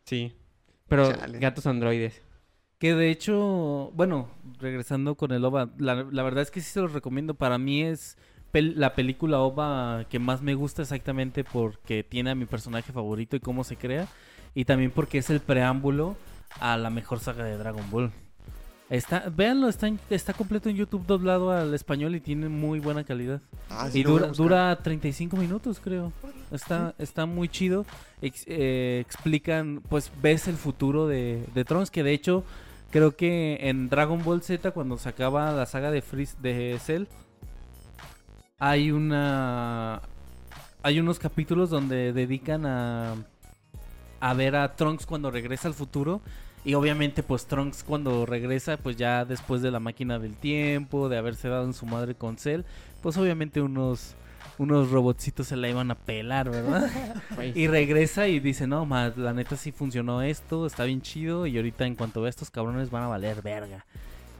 [0.05, 0.33] Sí.
[0.89, 1.39] Pero Chale.
[1.39, 2.21] gatos androides.
[2.79, 4.29] Que de hecho, bueno,
[4.59, 7.35] regresando con el OVA, la, la verdad es que sí se los recomiendo.
[7.35, 8.19] Para mí es
[8.53, 13.37] pel- la película OVA que más me gusta exactamente porque tiene a mi personaje favorito
[13.37, 14.09] y cómo se crea.
[14.55, 16.17] Y también porque es el preámbulo
[16.61, 18.13] a la mejor saga de Dragon Ball.
[18.93, 23.05] Está, véanlo, está, en- está completo en YouTube doblado al español y tiene muy buena
[23.05, 23.41] calidad.
[23.71, 24.45] Ah, sí y lo voy a dura, buscar.
[24.47, 26.13] dura 35 minutos, creo.
[26.51, 27.87] Está, está muy chido.
[28.21, 32.45] Ex- eh, explican, pues ves el futuro de, de Trunks, que de hecho
[32.91, 37.05] creo que en Dragon Ball Z, cuando se acaba la saga de Freeze, de Cell,
[38.59, 40.03] hay una...
[40.85, 43.15] Hay unos capítulos donde dedican a,
[44.21, 46.21] a ver a Trunks cuando regresa al futuro.
[46.65, 51.19] Y obviamente, pues Trunks cuando regresa, pues ya después de la máquina del tiempo, de
[51.19, 52.63] haberse dado en su madre con Cell,
[53.03, 54.15] pues obviamente unos,
[54.59, 56.89] unos robotcitos se la iban a pelar, ¿verdad?
[57.35, 61.49] Güey, y regresa y dice, no, más la neta sí funcionó esto, está bien chido,
[61.49, 63.85] y ahorita en cuanto vea a estos cabrones van a valer verga.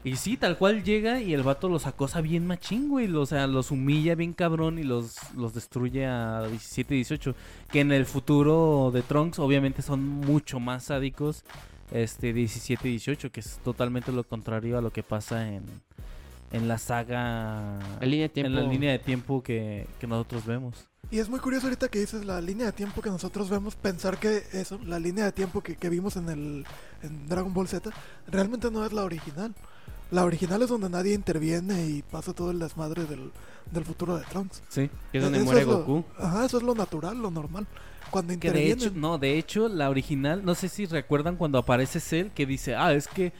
[0.05, 3.13] Y sí, tal cual llega y el vato los acosa bien machín, güey.
[3.15, 7.35] O sea, los humilla bien cabrón y los, los destruye a 17 y 18.
[7.71, 11.45] Que en el futuro de Trunks obviamente son mucho más sádicos.
[11.93, 15.63] Este 17 y 18, que es totalmente lo contrario a lo que pasa en,
[16.51, 17.79] en la saga...
[17.99, 18.47] La línea de tiempo.
[18.47, 20.87] En la línea de tiempo que, que nosotros vemos.
[21.11, 24.17] Y es muy curioso ahorita que dices la línea de tiempo que nosotros vemos, pensar
[24.17, 26.65] que eso, la línea de tiempo que, que vimos en el
[27.03, 27.91] en Dragon Ball Z,
[28.27, 29.53] realmente no es la original.
[30.13, 33.31] La original es donde nadie interviene y pasa todo el desmadre del,
[33.71, 34.61] del futuro de Trunks.
[34.69, 34.89] Sí.
[35.11, 36.05] Que es donde Eso muere es lo- Goku.
[36.19, 37.65] Ajá, eso es lo natural, lo normal.
[38.11, 38.79] Cuando Que de intervienen...
[38.79, 42.75] hecho, no, de hecho, la original, no sé si recuerdan cuando aparece Cell que dice,
[42.75, 43.33] ah, es que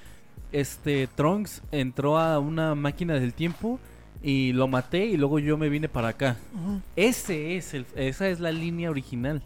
[0.51, 3.79] este Trunks entró a una máquina del tiempo
[4.23, 6.37] y lo maté y luego yo me vine para acá.
[6.95, 9.43] Ese es el, esa es la línea original.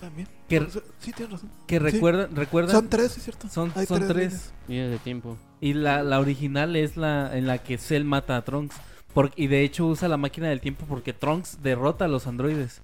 [0.00, 0.28] También.
[0.48, 0.66] Que-
[1.00, 1.50] sí, tienes razón.
[1.66, 1.80] Que Sí.
[1.80, 3.48] recuerdan, recuerdan Son tres, sí, cierto.
[3.48, 4.16] Son- Hay son tres.
[4.32, 4.52] líneas.
[4.68, 5.36] Líneas de tiempo.
[5.60, 8.76] y la, la original es la en la que Cell mata a Trunks.
[9.14, 12.82] Por- y de hecho usa la máquina del tiempo porque Trunks derrota a los androides.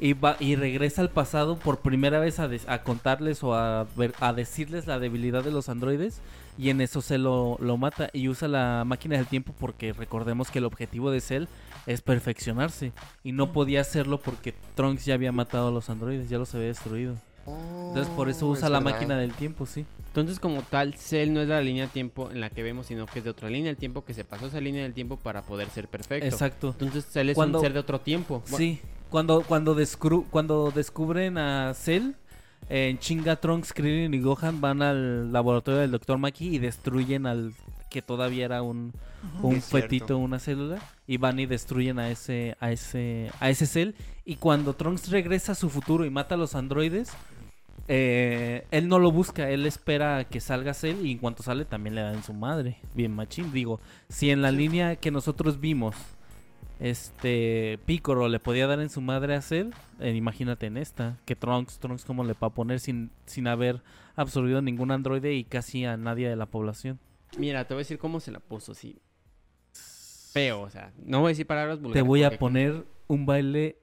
[0.00, 3.86] Y, va, y regresa al pasado por primera vez a, des- a contarles o a,
[3.96, 6.20] ver- a decirles la debilidad de los androides.
[6.56, 8.10] Y en eso Cell lo, lo mata.
[8.12, 11.46] Y usa la máquina del tiempo porque recordemos que el objetivo de Cell
[11.86, 12.92] es perfeccionarse.
[13.22, 16.68] Y no podía hacerlo porque Trunks ya había matado a los androides, ya los había
[16.68, 17.16] destruido.
[17.46, 18.92] Entonces por eso Oh, usa es la verdad.
[18.92, 19.84] máquina del tiempo, sí.
[20.06, 23.04] Entonces, como tal, Cell no es la línea de tiempo en la que vemos, sino
[23.04, 25.42] que es de otra línea del tiempo que se pasó esa línea del tiempo para
[25.42, 26.24] poder ser perfecto.
[26.24, 26.68] Exacto.
[26.68, 28.40] Entonces, Cell es Cuando- un ser de otro tiempo.
[28.46, 28.80] Sí,
[29.10, 32.12] cuando, cuando, descru- cuando descubren a Cell,
[32.68, 36.18] en Chinga, Trunks, Krillin y Gohan van al laboratorio del Dr.
[36.18, 37.52] Maki y destruyen al
[37.90, 38.92] que todavía era un,
[39.40, 43.92] un fetito, una célula, y van y destruyen a ese, a ese, a ese Cell.
[44.24, 47.12] Y cuando Trunks regresa a su futuro y mata a los androides,
[47.86, 51.64] eh, él no lo busca, él espera a que salga Cell y en cuanto sale
[51.64, 52.78] también le dan su madre.
[52.94, 55.94] Bien machín, digo, si en la línea que nosotros vimos
[56.84, 59.70] este Piccolo le podía dar en su madre a Cell,
[60.00, 63.82] eh, imagínate en esta, que Trunks, Trunks cómo le va a poner sin, sin haber
[64.16, 67.00] absorbido ningún androide y casi a nadie de la población.
[67.38, 68.98] Mira, te voy a decir cómo se la puso, así.
[69.72, 72.06] Feo, o sea, no voy a decir palabras Te vulgares.
[72.06, 73.78] voy a poner un baile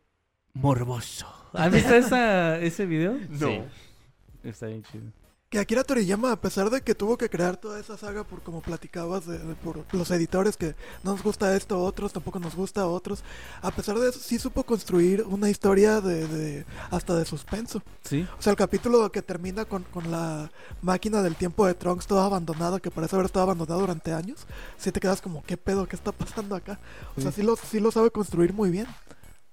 [0.53, 1.27] morboso.
[1.53, 3.17] ¿Has visto esa, ese video?
[3.29, 3.47] No.
[3.47, 3.61] Sí.
[4.43, 5.05] Está bien chido.
[5.51, 8.61] Que Akira Toriyama, a pesar de que tuvo que crear toda esa saga por como
[8.61, 12.55] platicabas de, de- por los editores que no nos gusta esto a otros, tampoco nos
[12.55, 13.21] gusta a otros,
[13.61, 17.83] a pesar de eso sí supo construir una historia de, de- hasta de suspenso.
[18.05, 20.49] Sí, O sea, el capítulo que termina con, con la
[20.81, 24.47] máquina del tiempo de Trunks toda abandonada, que parece haber estado abandonada durante años,
[24.77, 25.85] sí te quedas como, ¿qué pedo?
[25.85, 26.79] ¿Qué está pasando acá?
[27.17, 28.87] O sea, sí lo, sí lo sabe construir muy bien.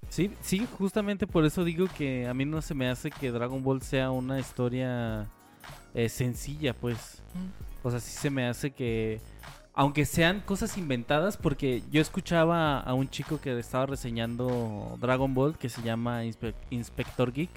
[0.09, 3.61] sí, sí, justamente por eso digo que a mí no se me hace que Dragon
[3.61, 5.29] Ball sea una historia
[5.93, 7.21] eh, sencilla, pues.
[7.83, 9.21] O sea, sí se me hace que,
[9.73, 15.57] aunque sean cosas inventadas, porque yo escuchaba a un chico que estaba reseñando Dragon Ball,
[15.57, 17.49] que se llama Inspe- Inspector Geek,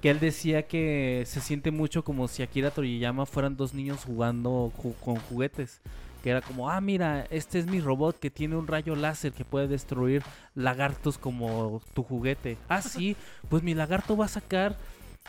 [0.00, 4.72] que él decía que se siente mucho como si Akira Toriyama fueran dos niños jugando
[4.82, 5.80] ju- con juguetes.
[6.24, 9.44] Que era como, ah, mira, este es mi robot que tiene un rayo láser que
[9.44, 10.22] puede destruir
[10.54, 12.58] lagartos como tu juguete.
[12.68, 13.16] Ah, sí,
[13.48, 14.76] pues mi lagarto va a sacar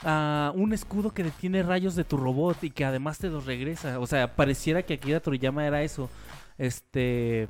[0.01, 3.99] a un escudo que detiene rayos de tu robot y que además te los regresa.
[3.99, 6.09] O sea, pareciera que Akira Toriyama era eso.
[6.57, 7.49] Este.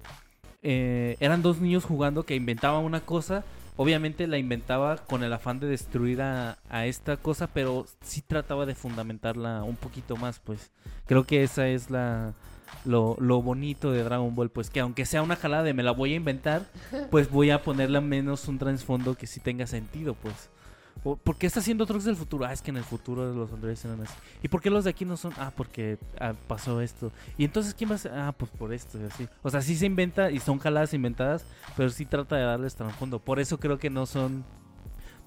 [0.61, 3.45] eh, eran dos niños jugando que inventaban una cosa.
[3.75, 8.65] Obviamente la inventaba con el afán de destruir a, a esta cosa, pero sí trataba
[8.65, 10.71] de fundamentarla un poquito más, pues.
[11.05, 12.35] Creo que esa es la.
[12.85, 15.91] Lo, lo bonito de Dragon Ball, pues que aunque sea una jalada de me la
[15.91, 16.71] voy a inventar,
[17.11, 20.49] pues voy a ponerle al menos un trasfondo que sí tenga sentido, pues.
[21.03, 22.45] ¿Por qué está haciendo Trunks del futuro?
[22.45, 24.13] Ah, es que en el futuro los androides eran así.
[24.41, 25.33] ¿Y por qué los de aquí no son?
[25.37, 27.11] Ah, porque ah, pasó esto.
[27.37, 28.13] ¿Y entonces quién va a ser?
[28.13, 29.27] Ah, pues por esto y así.
[29.41, 31.43] O sea, sí se inventa y son jaladas inventadas,
[31.75, 33.19] pero sí trata de darles trasfondo.
[33.19, 34.45] Por eso creo que no son...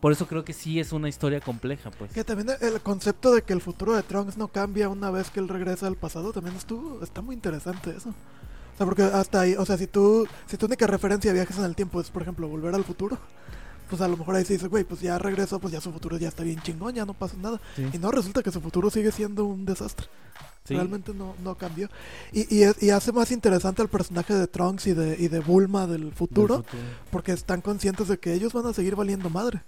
[0.00, 2.12] Por eso creo que sí es una historia compleja, pues.
[2.12, 5.40] Que también el concepto de que el futuro de Trunks no cambia una vez que
[5.40, 8.10] él regresa al pasado también estuvo, está muy interesante eso.
[8.10, 11.56] O sea, porque hasta ahí, o sea, si tú, si tu única referencia a viajes
[11.58, 13.18] en el tiempo es, por ejemplo, volver al futuro,
[13.89, 16.18] pues a lo mejor ahí se dice, güey, pues ya regreso, pues ya su futuro
[16.18, 17.61] ya está bien chingón, ya no pasa nada.
[17.74, 17.87] Sí.
[17.93, 20.07] Y no, resulta que su futuro sigue siendo un desastre.
[20.64, 20.74] Sí.
[20.74, 21.89] Realmente no, no cambió.
[22.32, 26.03] Y, y, hace más interesante al personaje de Trunks y de, y de Bulma del
[26.07, 26.64] Del futuro,
[27.11, 29.62] porque están conscientes de que ellos van a seguir valiendo madre.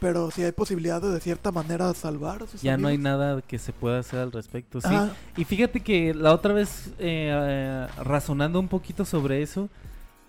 [0.00, 3.42] Pero si hay posibilidad de de cierta manera salvar a sus Ya no hay nada
[3.42, 4.80] que se pueda hacer al respecto.
[4.80, 5.12] Sí, Ajá.
[5.36, 9.68] Y fíjate que la otra vez, eh, eh, razonando un poquito sobre eso,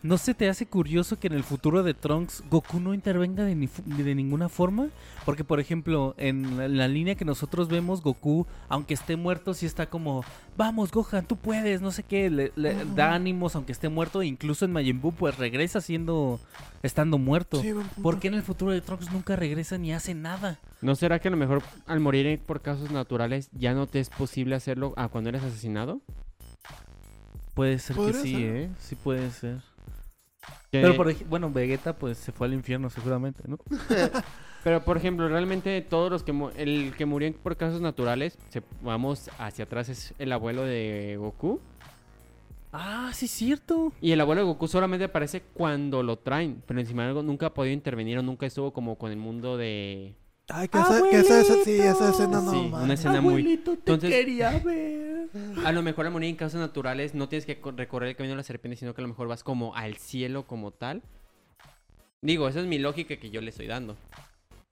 [0.04, 3.56] ¿no se te hace curioso que en el futuro de Trunks Goku no intervenga de,
[3.56, 4.90] ni de ninguna forma?
[5.26, 9.54] Porque, por ejemplo, en la, en la línea que nosotros vemos, Goku, aunque esté muerto,
[9.54, 10.24] sí está como,
[10.58, 12.52] vamos, Gohan, tú puedes, no sé qué, le,
[12.96, 14.22] da ánimos aunque esté muerto.
[14.22, 16.40] e Incluso en Majin Buu, pues regresa siendo,
[16.82, 17.62] estando muerto.
[17.62, 17.74] Sí.
[18.02, 20.60] ¿Por qué en el futuro de Trunks nunca regresa ni hace nada?
[20.82, 24.10] ¿No será que a lo mejor al morir por casos naturales ya no te es
[24.10, 26.02] posible hacerlo a cuando eres asesinado?
[27.54, 28.56] Puede ser que sí, ser.
[28.56, 28.70] ¿eh?
[28.80, 29.71] Sí puede ser.
[30.72, 33.58] Pero por bueno, Vegeta pues se fue al infierno seguramente, ¿no?
[34.64, 39.30] Pero por ejemplo, realmente todos los que el que murió por casos naturales, se- vamos
[39.40, 41.60] hacia atrás es el abuelo de Goku
[42.74, 43.92] Ah, sí es cierto.
[44.00, 47.48] y el abuelo de Goku solamente aparece cuando lo traen, pero encima de algo nunca
[47.48, 50.14] ha podido intervenir o nunca estuvo como con el mundo de
[50.54, 52.84] Ay, que esa, que esa, esa- sí, esa escena no, Sí, man.
[52.84, 53.58] una escena muy...
[53.58, 55.30] Te Entonces- quería ver.
[55.66, 58.34] A lo mejor al morir en causas naturales no tienes que co- recorrer el camino
[58.34, 61.02] de la serpiente, sino que a lo mejor vas como al cielo como tal.
[62.22, 63.96] Digo, esa es mi lógica que yo le estoy dando.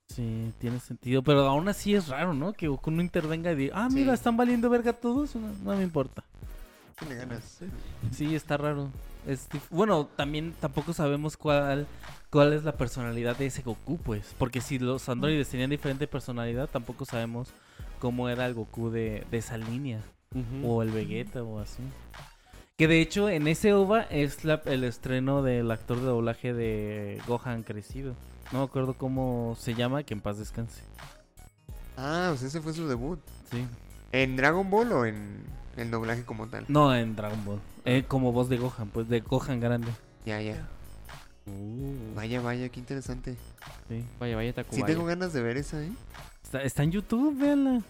[0.08, 1.22] Sí, tiene sentido.
[1.24, 2.54] Pero aún así es raro, ¿no?
[2.54, 4.16] Que Goku no intervenga y diga, ah, mira, Sí.
[4.16, 5.36] están valiendo verga todos.
[5.36, 6.24] No, no me importa.
[7.00, 7.60] Tiene ganas.
[8.12, 8.90] Sí, está raro.
[9.28, 11.88] Es dif- bueno, también tampoco sabemos cuál,
[12.30, 14.36] cuál es la personalidad de ese Goku, pues.
[14.38, 17.50] Porque si los androides tenían diferente personalidad, tampoco sabemos
[18.00, 20.02] cómo era el Goku de, de esa línea.
[20.64, 21.82] O el Vegeta o así.
[22.78, 27.20] Que de hecho en ese OVA es la- el estreno del actor de doblaje de
[27.28, 28.14] Gohan crecido.
[28.52, 30.82] No me acuerdo cómo se llama, que en paz descanse.
[31.98, 33.20] Ah, pues ese fue su debut.
[33.52, 33.66] Sí.
[34.12, 35.44] ¿En Dragon Ball o en
[35.78, 36.66] el doblaje como tal?
[36.68, 37.60] No en Dragon Ball.
[37.86, 39.90] Eh, como voz de Gohan, pues de Gohan grande.
[40.26, 40.68] Ya, ya.
[41.50, 43.36] Uh, Vaya, vaya, qué interesante.
[43.88, 44.04] Sí.
[44.20, 44.86] vaya, vaya, Sí Tacubaya.
[44.86, 45.91] tengo ganas de ver esa, ¿eh?
[46.43, 47.82] Está, está en YouTube, véanla.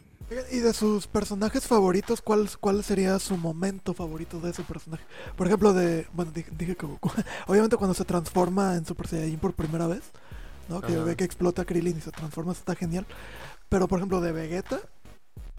[0.51, 5.03] Y de sus personajes favoritos, ¿cuál, ¿cuál sería su momento favorito de ese personaje?
[5.35, 6.05] Por ejemplo, de.
[6.13, 7.09] Bueno, dije, dije que Goku.
[7.47, 10.03] Obviamente, cuando se transforma en Super Saiyajin por primera vez,
[10.67, 10.81] ¿no?
[10.81, 11.03] Que Ajá.
[11.03, 13.07] ve que explota Krillin y se transforma, está genial.
[13.69, 14.79] Pero, por ejemplo, de Vegeta,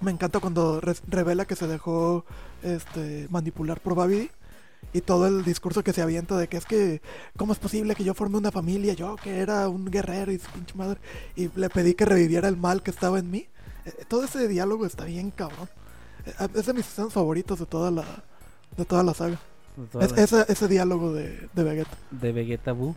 [0.00, 2.24] me encanta cuando re- revela que se dejó
[2.62, 4.30] este manipular por Babidi.
[4.92, 7.00] Y todo el discurso que se avienta de que es que,
[7.36, 8.92] ¿cómo es posible que yo forme una familia?
[8.94, 10.98] Yo que era un guerrero y su pinche madre.
[11.36, 13.46] Y le pedí que reviviera el mal que estaba en mí.
[13.86, 15.68] Eh, todo ese diálogo está bien cabrón.
[16.26, 18.04] Eh, Es de mis escenas favoritos de toda la,
[18.76, 19.38] de toda la saga.
[19.76, 21.96] De, toda Es- la- ese, ese diálogo de, de Vegeta.
[22.10, 22.96] de Vegeta Buu.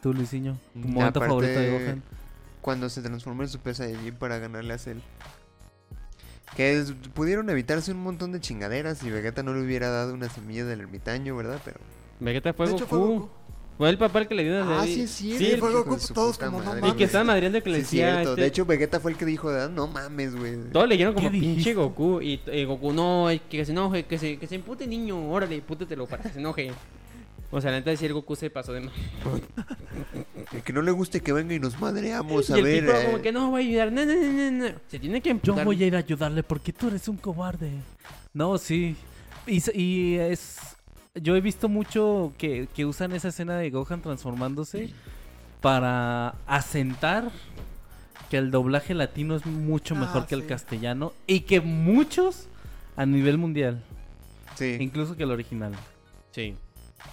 [0.00, 0.58] Tú, Luisinho.
[0.72, 2.02] Tu Mm, momento aparte- favorito de Gohan.
[2.62, 4.98] Cuando se transformó en Super Saiyajin para ganarle a Cell.
[6.56, 10.28] Que es- pudieron evitarse un montón de chingaderas si Vegeta no le hubiera dado una
[10.28, 11.60] semilla del ermitaño, ¿verdad?
[11.64, 11.78] Pero...
[12.20, 13.28] Vegeta fue de hecho, fue Goku.
[13.78, 15.44] Fue el papá el que le dio una Ah, sí, es cierto.
[15.44, 16.92] Sí, fue Goku, todos como, no mames.
[16.92, 18.12] Y que estaba madriando que le Sí, es decía.
[18.12, 18.30] cierto.
[18.30, 20.56] este- De hecho, Vegeta fue el que dijo, "Ah, no mames, güey.
[20.70, 21.74] Todos le dijeron como ¿Qué pinche dijiste?
[21.74, 22.20] Goku.
[22.20, 25.30] Y, y Goku, no, es que se enoje, que se, que se impute niño.
[25.30, 26.70] Órale, pútetelo para que se enoje.
[27.52, 28.94] O sea, la neta decía el Goku se pasó de más.
[30.52, 32.84] El que no le guste que venga y nos madreamos a y el ver.
[32.84, 33.04] Eh.
[33.06, 33.92] como que no voy a ayudar.
[33.92, 34.74] No, no, no, no, no.
[34.88, 35.64] Se tiene que Yo emputar.
[35.64, 37.70] voy a ir a ayudarle porque tú eres un cobarde.
[38.34, 38.96] No, sí.
[39.46, 40.58] Y, s- y es.
[41.14, 44.90] Yo he visto mucho que, que usan esa escena de Gohan transformándose
[45.60, 47.30] para asentar
[48.30, 50.48] que el doblaje latino es mucho mejor Ah, que el sí.
[50.48, 52.46] castellano y que muchos
[52.96, 53.82] a nivel mundial,
[54.54, 54.76] Sí.
[54.80, 55.72] incluso que el original.
[56.30, 56.56] Sí.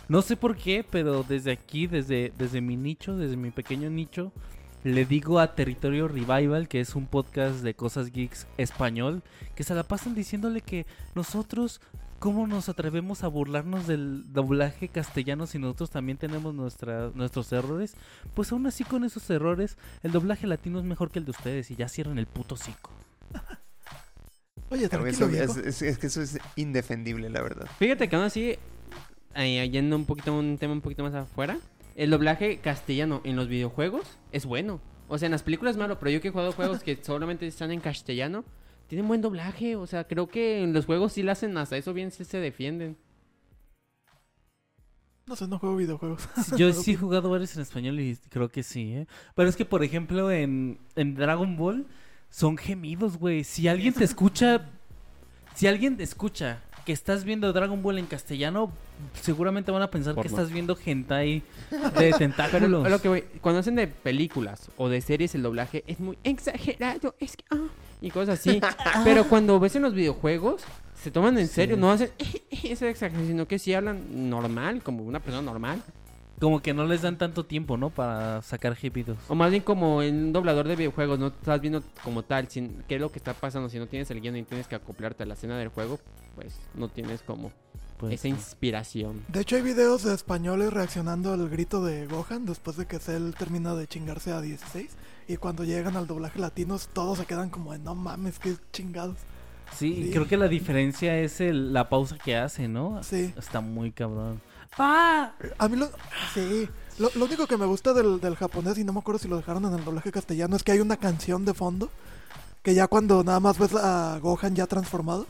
[0.07, 4.31] No sé por qué, pero desde aquí, desde, desde mi nicho, desde mi pequeño nicho,
[4.83, 9.21] le digo a Territorio Revival, que es un podcast de cosas geeks español,
[9.55, 10.85] que se la pasan diciéndole que
[11.15, 11.81] nosotros,
[12.17, 17.93] ¿cómo nos atrevemos a burlarnos del doblaje castellano si nosotros también tenemos nuestra, nuestros errores?
[18.33, 21.69] Pues aún así con esos errores, el doblaje latino es mejor que el de ustedes
[21.71, 22.89] y ya cierran el puto cico.
[24.71, 25.51] Oye, tranquilo, eso- viejo.
[25.51, 27.67] es, es- es que eso es indefendible, la verdad.
[27.79, 28.55] Fíjate que aún así,
[29.33, 31.57] ahí, yendo un poquito un tema un poquito más afuera,
[31.95, 34.79] el doblaje castellano en los videojuegos es bueno.
[35.07, 37.47] O sea, en las películas es malo, pero yo que he jugado juegos que solamente
[37.47, 38.45] están en castellano,
[38.87, 39.75] tienen buen doblaje.
[39.75, 42.39] O sea, creo que en los juegos sí lo hacen hasta eso bien, sí se
[42.39, 42.95] defienden.
[45.25, 46.27] No sé, no juego videojuegos.
[46.57, 49.07] Yo sí he jugado varios en español y creo que sí, ¿eh?
[49.35, 51.85] Pero es que, por ejemplo, en, en Dragon Ball
[52.29, 53.43] son gemidos, güey.
[53.43, 54.69] Si alguien te escucha,
[55.53, 58.71] si alguien te escucha que estás viendo Dragon Ball en castellano,
[59.21, 61.43] seguramente van a pensar que estás viendo hentai
[61.99, 62.83] de tentáculos.
[62.83, 66.17] A lo que voy, cuando hacen de películas o de series el doblaje es muy
[66.23, 67.67] exagerado, es que ah,
[68.01, 68.59] y cosas así.
[69.03, 70.63] Pero cuando ves en los videojuegos
[70.99, 71.81] se toman en serio, Sí.
[71.81, 72.09] no hacen
[72.49, 75.83] esa exageración, sino que sí hablan normal, como una persona normal.
[76.39, 77.89] Como que no les dan tanto tiempo, ¿no?
[77.89, 79.17] Para sacar gemidos.
[79.27, 82.83] O más bien como en un doblador de videojuegos, no estás viendo como tal sin,
[82.87, 83.67] qué es lo que está pasando.
[83.69, 85.99] Si no tienes el guion y tienes que acoplarte a la escena del juego,
[86.35, 87.51] pues no tienes como
[87.97, 89.23] Pues, esa inspiración.
[89.27, 93.31] De hecho, hay videos de españoles reaccionando al grito de Gohan después de que Cell
[93.37, 94.91] termina de chingarse a 16.
[95.27, 99.17] Y cuando llegan al doblaje latino, todos se quedan como de no mames, qué chingados.
[99.75, 100.11] Sí, y Sí.
[100.11, 103.03] creo que la diferencia es el- la pausa que hace, ¿no?
[103.03, 103.33] Sí.
[103.37, 104.41] Está muy cabrón.
[104.77, 105.33] ¡Ah!
[105.57, 105.89] A mí lo.
[106.33, 106.69] Sí.
[106.99, 109.37] Lo, lo único que me gusta del, del japonés, y no me acuerdo si lo
[109.37, 111.89] dejaron en el doblaje castellano, es que hay una canción de fondo.
[112.61, 115.25] Que ya cuando nada más ves a Gohan ya transformado,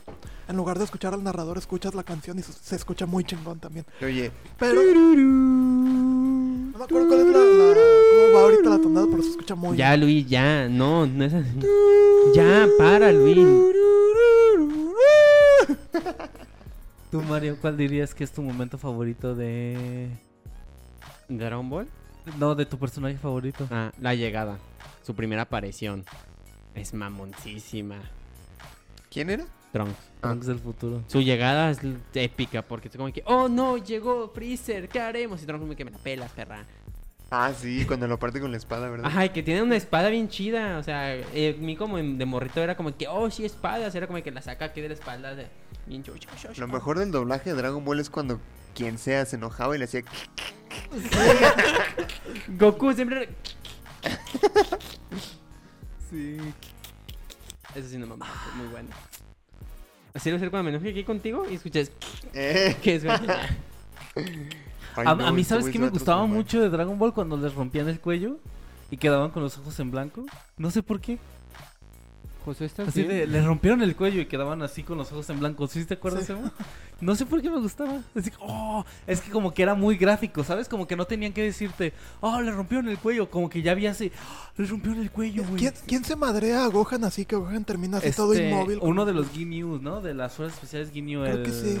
[0.48, 3.86] en lugar de escuchar al narrador, escuchas la canción y se, escucha muy chingón también.
[4.02, 4.82] Oye, Pero.
[4.82, 9.54] No me acuerdo cuál es la, la- cómo va ahorita la tonada, pero se escucha
[9.54, 11.60] muy Ya, Luis, ya, no, no es así.
[12.34, 13.46] Ya, para, Luis.
[17.10, 20.08] Tú, Mario, ¿cuál dirías que es tu momento favorito de...
[21.28, 21.88] ¿Dragon Ball?
[22.38, 23.66] No, de tu personaje favorito?
[23.70, 24.58] Ah, la llegada.
[25.02, 26.04] su primera aparición.
[26.74, 27.96] Es mamoncísima.
[29.10, 29.44] ¿Quién era?
[29.72, 29.98] Trunks.
[30.20, 31.02] Trunks del futuro.
[31.08, 31.80] Su llegada es
[32.14, 35.42] épica porque es como que, oh no, llegó Freezer, ¿qué haremos?
[35.42, 36.64] Y Trunks como que me la pelas, perra.
[37.32, 39.06] Ah, sí, cuando lo parte con la espada, ¿verdad?
[39.06, 40.78] Ajá, y que tiene una espada bien chida.
[40.78, 43.94] O sea, eh, mi como de morrito era como que, oh, sí, espadas.
[43.94, 45.36] Era como que la saca aquí de la espalda.
[45.36, 45.46] De...
[45.86, 46.02] bien.
[46.56, 48.40] Lo mejor del doblaje de Dragon Ball es cuando
[48.74, 50.02] quien sea se enojaba y le hacía...
[52.48, 53.22] Goku siempre.
[53.22, 53.32] era-
[56.10, 56.38] Sí.
[57.74, 58.88] Eso sí, no mames, es muy bueno.
[60.12, 61.92] Así lo hacer cuando me enoje aquí contigo y escuchas.
[62.34, 62.76] Eh.
[62.82, 63.04] ¿Qué es?
[63.04, 63.20] Ay,
[64.96, 67.36] a, no, a mí, este ¿sabes güey qué me gustaba mucho de Dragon Ball cuando
[67.36, 68.38] les rompían el cuello
[68.90, 70.24] y quedaban con los ojos en blanco?
[70.56, 71.18] No sé por qué.
[72.44, 73.18] José, ¿estás Así bien?
[73.18, 75.66] de, les rompieron el cuello y quedaban así con los ojos en blanco.
[75.66, 76.32] ¿Sí te acuerdas, Sí.
[77.00, 78.02] No sé por qué me gustaba.
[78.14, 80.68] Así, oh, es que como que era muy gráfico, ¿sabes?
[80.68, 83.30] Como que no tenían que decirte, oh, le rompieron el cuello.
[83.30, 85.56] Como que ya había así, oh, le rompieron el cuello, güey.
[85.56, 88.78] ¿Quién, quién se madrea a Gohan así que Gohan termina así todo Este, inmóvil?
[88.82, 90.00] Uno de los Ginyu, ¿no?
[90.02, 91.42] De las fuerzas especiales Ginyu, Creo el...
[91.42, 91.78] que sí.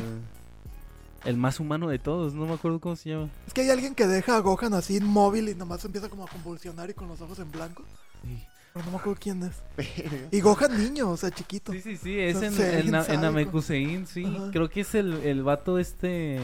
[1.24, 3.28] El más humano de todos, no me acuerdo cómo se llama.
[3.46, 6.28] Es que hay alguien que deja a Gohan así inmóvil y nomás empieza como a
[6.28, 7.84] convulsionar y con los ojos en blanco.
[8.22, 8.34] Pero
[8.74, 9.62] no me acuerdo quién es.
[10.30, 11.72] Y Gohan niño, o sea, chiquito.
[11.72, 12.54] Sí, sí, sí, es en,
[12.88, 13.20] en, en.
[13.20, 14.24] Namekusein, sí.
[14.24, 14.50] Ajá.
[14.52, 16.38] Creo que es el, el vato este...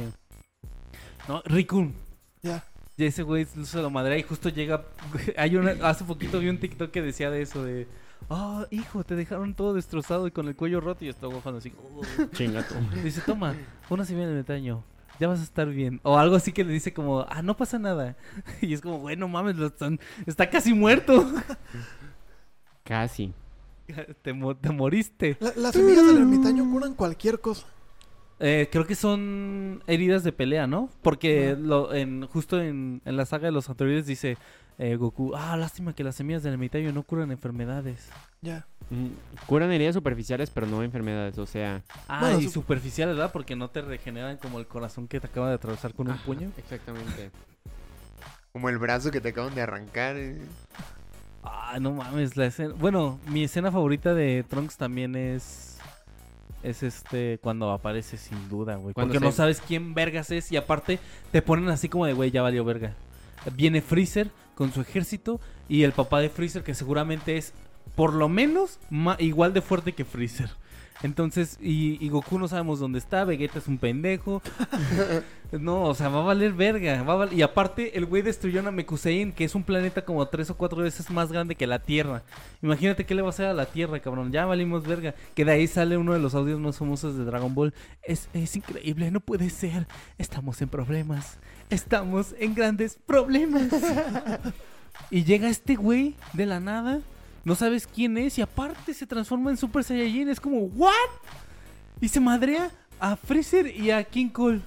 [1.28, 1.94] No, Rikun.
[2.42, 2.64] Ya.
[2.96, 4.84] Y ese güey se lo madrea y justo llega...
[5.36, 5.72] Hay una...
[5.88, 7.86] Hace poquito vi un TikTok que decía de eso, de...
[8.30, 11.72] Ah, hijo, te dejaron todo destrozado y con el cuello roto y está Gohan así...
[11.78, 12.02] "Oh".
[12.32, 12.74] Chinga tú.
[13.04, 13.54] Dice, toma,
[13.88, 14.82] póngase bien el metaño.
[15.20, 16.00] Ya vas a estar bien.
[16.02, 18.16] O algo así que le dice como, ah, no pasa nada.
[18.60, 21.26] Y es como, bueno, mames, lo están- está casi muerto.
[22.86, 23.32] Casi.
[24.22, 25.36] te, mo- te moriste.
[25.40, 27.66] La- las semillas del ermitaño curan cualquier cosa.
[28.38, 30.90] Eh, creo que son heridas de pelea, ¿no?
[31.02, 34.36] Porque lo, en, justo en, en la saga de los anteriores dice
[34.78, 38.10] eh, Goku, ah, lástima que las semillas del ermitaño no curan enfermedades.
[38.42, 38.66] Ya.
[38.90, 39.06] Mm,
[39.46, 41.38] Curan heridas superficiales, pero no enfermedades.
[41.38, 43.32] O sea, Ah, Bueno, y su- superficial, ¿verdad?
[43.32, 46.24] Porque no te regeneran como el corazón que te acaba de atravesar con un ajá,
[46.26, 46.52] puño.
[46.58, 47.30] Exactamente.
[48.52, 50.16] Como el brazo que te acaban de arrancar.
[50.18, 50.38] eh.
[51.46, 52.74] Ah, no mames, la escena...
[52.74, 55.78] Bueno, mi escena favorita de Trunks también es...
[56.62, 58.92] Es este, cuando aparece sin duda, güey.
[58.92, 60.98] Cuando Porque no sabes quién vergas es y aparte
[61.30, 62.94] te ponen así como de, güey, ya valió verga.
[63.54, 67.52] Viene Freezer con su ejército y el papá de Freezer que seguramente es
[67.94, 68.80] por lo menos
[69.18, 70.50] igual de fuerte que Freezer.
[71.06, 74.42] Entonces, y, y Goku no sabemos dónde está, Vegeta es un pendejo.
[75.52, 77.00] no, o sea, va a valer verga.
[77.04, 80.50] va a val- Y aparte, el güey destruyó Namekusein, que es un planeta como tres
[80.50, 82.24] o cuatro veces más grande que la Tierra.
[82.60, 84.32] Imagínate qué le va a hacer a la Tierra, cabrón.
[84.32, 85.14] Ya valimos verga.
[85.36, 87.72] Que de ahí sale uno de los audios más famosos de Dragon Ball.
[88.02, 89.86] Es, es increíble, no puede ser.
[90.18, 91.38] Estamos en problemas.
[91.70, 93.68] Estamos en grandes problemas.
[95.10, 97.00] y llega este güey de la nada.
[97.46, 100.28] No sabes quién es y aparte se transforma en Super Saiyajin.
[100.28, 100.90] Es como, ¿what?
[102.00, 104.62] Y se madrea a Freezer y a King Cole.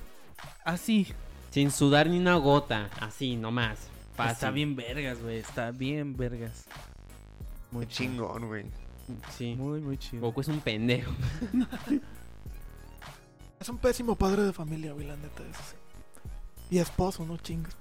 [0.63, 1.05] Así.
[1.51, 2.89] Sin sudar ni una gota.
[3.01, 3.79] Así, nomás.
[4.15, 4.31] Fácil.
[4.33, 5.39] Está bien vergas, güey.
[5.39, 6.67] Está bien vergas.
[7.71, 8.65] Muy Qué chingón, güey.
[9.37, 9.55] Sí.
[9.57, 10.21] Muy, muy chido.
[10.21, 11.11] Goku es un pendejo.
[13.59, 15.75] Es un pésimo padre de familia, güey, la neta, eso sí.
[16.71, 17.75] Y esposo, no chingas.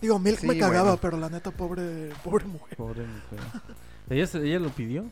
[0.00, 0.98] Digo, Milk Sí, me cagaba, bueno.
[1.02, 2.76] pero la neta, pobre, pobre mujer.
[2.76, 3.40] Pobre mujer.
[4.10, 5.04] ¿Ella, ¿Ella lo pidió?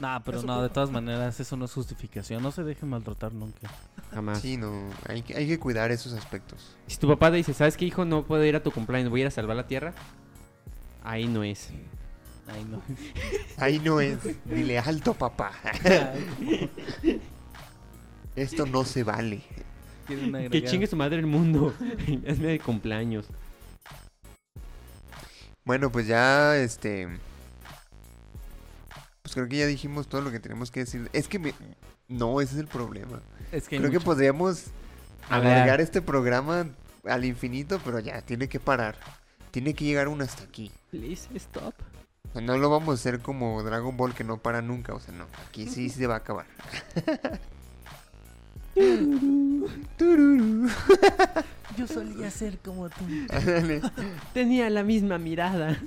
[0.00, 2.42] Nah, pero Eso no, de todas maneras, eso no es justificación.
[2.42, 3.70] No se dejen maltratar nunca.
[4.12, 4.40] Jamás.
[4.40, 4.88] Sí, no.
[5.08, 6.76] Hay, que- hay que cuidar esos aspectos.
[6.86, 8.04] Si tu papá te dice, ¿sabes qué, hijo?
[8.04, 9.94] No puedo ir a tu cumpleaños, voy a ir a salvar la tierra.
[11.02, 11.70] Ahí no es.
[12.46, 12.82] Ay, no.
[13.58, 14.18] Ahí no es.
[14.44, 15.52] Dile alto, papá.
[18.36, 19.42] Esto no se vale.
[20.06, 21.74] Quieren Que agregar- chingue su madre el mundo.
[22.24, 23.26] es de cumpleaños.
[25.64, 27.08] Bueno, pues ya, este...
[29.26, 31.10] Pues creo que ya dijimos todo lo que tenemos que decir.
[31.12, 31.52] Es que me...
[32.06, 33.20] No, ese es el problema.
[33.50, 34.66] Es que Creo que podríamos
[35.28, 36.68] alargar este programa
[37.04, 38.94] al infinito, pero ya, tiene que parar.
[39.50, 40.70] Tiene que llegar uno hasta aquí.
[40.92, 41.74] Please stop.
[42.28, 44.94] O sea, no lo vamos a hacer como Dragon Ball que no para nunca.
[44.94, 45.26] O sea, no.
[45.48, 46.46] Aquí sí se va a acabar.
[49.96, 50.68] Tururú.
[51.76, 53.04] Yo solía ser como tú.
[54.32, 55.82] Tenía la misma mirada.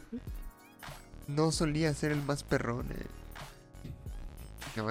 [1.28, 2.92] No solía ser el más perrón.
[2.92, 3.19] eh.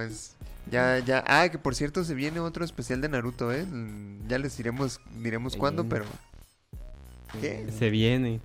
[0.06, 0.36] Es.
[0.70, 1.24] Ya, ya.
[1.26, 3.64] Ah, que por cierto se viene otro especial de Naruto, ¿eh?
[3.64, 6.04] Mm, Ya les diremos, diremos cuándo, pero.
[7.40, 7.66] ¿Qué?
[7.78, 8.40] Se viene.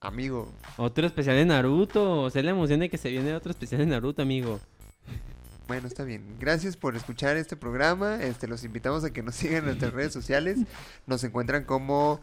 [0.00, 0.50] Amigo.
[0.76, 2.22] Otro especial de Naruto.
[2.22, 4.60] O sea, la emoción de que se viene otro especial de Naruto, amigo.
[5.68, 6.36] Bueno, está bien.
[6.40, 8.16] Gracias por escuchar este programa.
[8.22, 10.58] Este, los invitamos a que nos sigan en nuestras redes sociales.
[11.06, 12.20] Nos encuentran como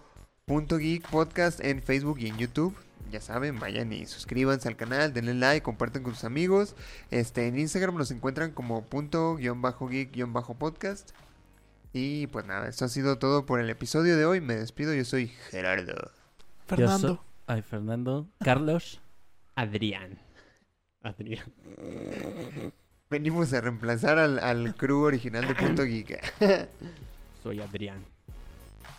[0.47, 2.73] Punto Geek Podcast en Facebook y en YouTube.
[3.11, 6.73] Ya saben, vayan y suscríbanse al canal, denle like, comparten con sus amigos.
[7.11, 11.11] Este, en Instagram nos encuentran como punto guion bajo geek guion bajo podcast.
[11.91, 14.39] Y pues nada, esto ha sido todo por el episodio de hoy.
[14.39, 16.11] Me despido, yo soy Gerardo.
[16.65, 17.07] Fernando.
[17.09, 18.29] Yo so- Ay, Fernando.
[18.39, 19.01] Carlos.
[19.55, 20.17] Adrián.
[21.03, 21.43] Adrián.
[23.09, 26.21] Venimos a reemplazar al, al crew original de Punto Geek.
[27.43, 28.05] Soy Adrián.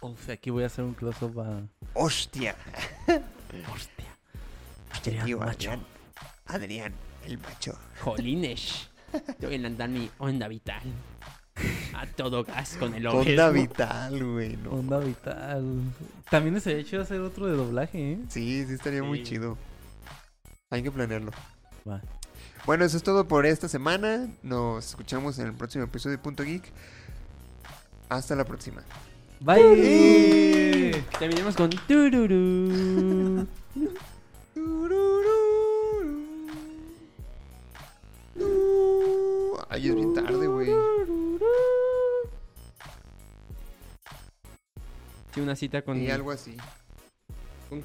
[0.01, 1.61] Uf, aquí voy a hacer un close-up a...
[1.95, 2.55] ¡Hostia!
[3.73, 4.05] Hostia.
[4.93, 5.71] Adrián tío, Macho.
[5.71, 5.87] Adrián.
[6.47, 6.95] Adrián,
[7.27, 7.79] el macho.
[8.01, 8.89] Jolines.
[9.41, 10.83] Voy a andar mi onda vital.
[11.95, 13.73] A todo gas con el Onda obispo.
[13.75, 14.57] vital, güey.
[14.59, 14.71] no.
[14.71, 15.65] Onda vital.
[16.31, 18.19] También estaría hecho hacer otro de doblaje, ¿eh?
[18.29, 19.59] Sí, sí estaría muy chido.
[20.71, 21.33] Hay que planearlo.
[21.89, 22.01] Va.
[22.65, 24.29] Bueno, eso es todo por esta semana.
[24.43, 26.71] Nos escuchamos en el próximo episodio de Punto Geek.
[28.09, 28.83] Hasta la próxima.
[29.41, 31.05] Bye.
[31.18, 33.47] Terminemos con tururú.
[39.70, 40.70] Ay, es bien tarde, güey.
[45.34, 46.57] Sí, una cita con, Y algo así.
[47.68, 47.82] con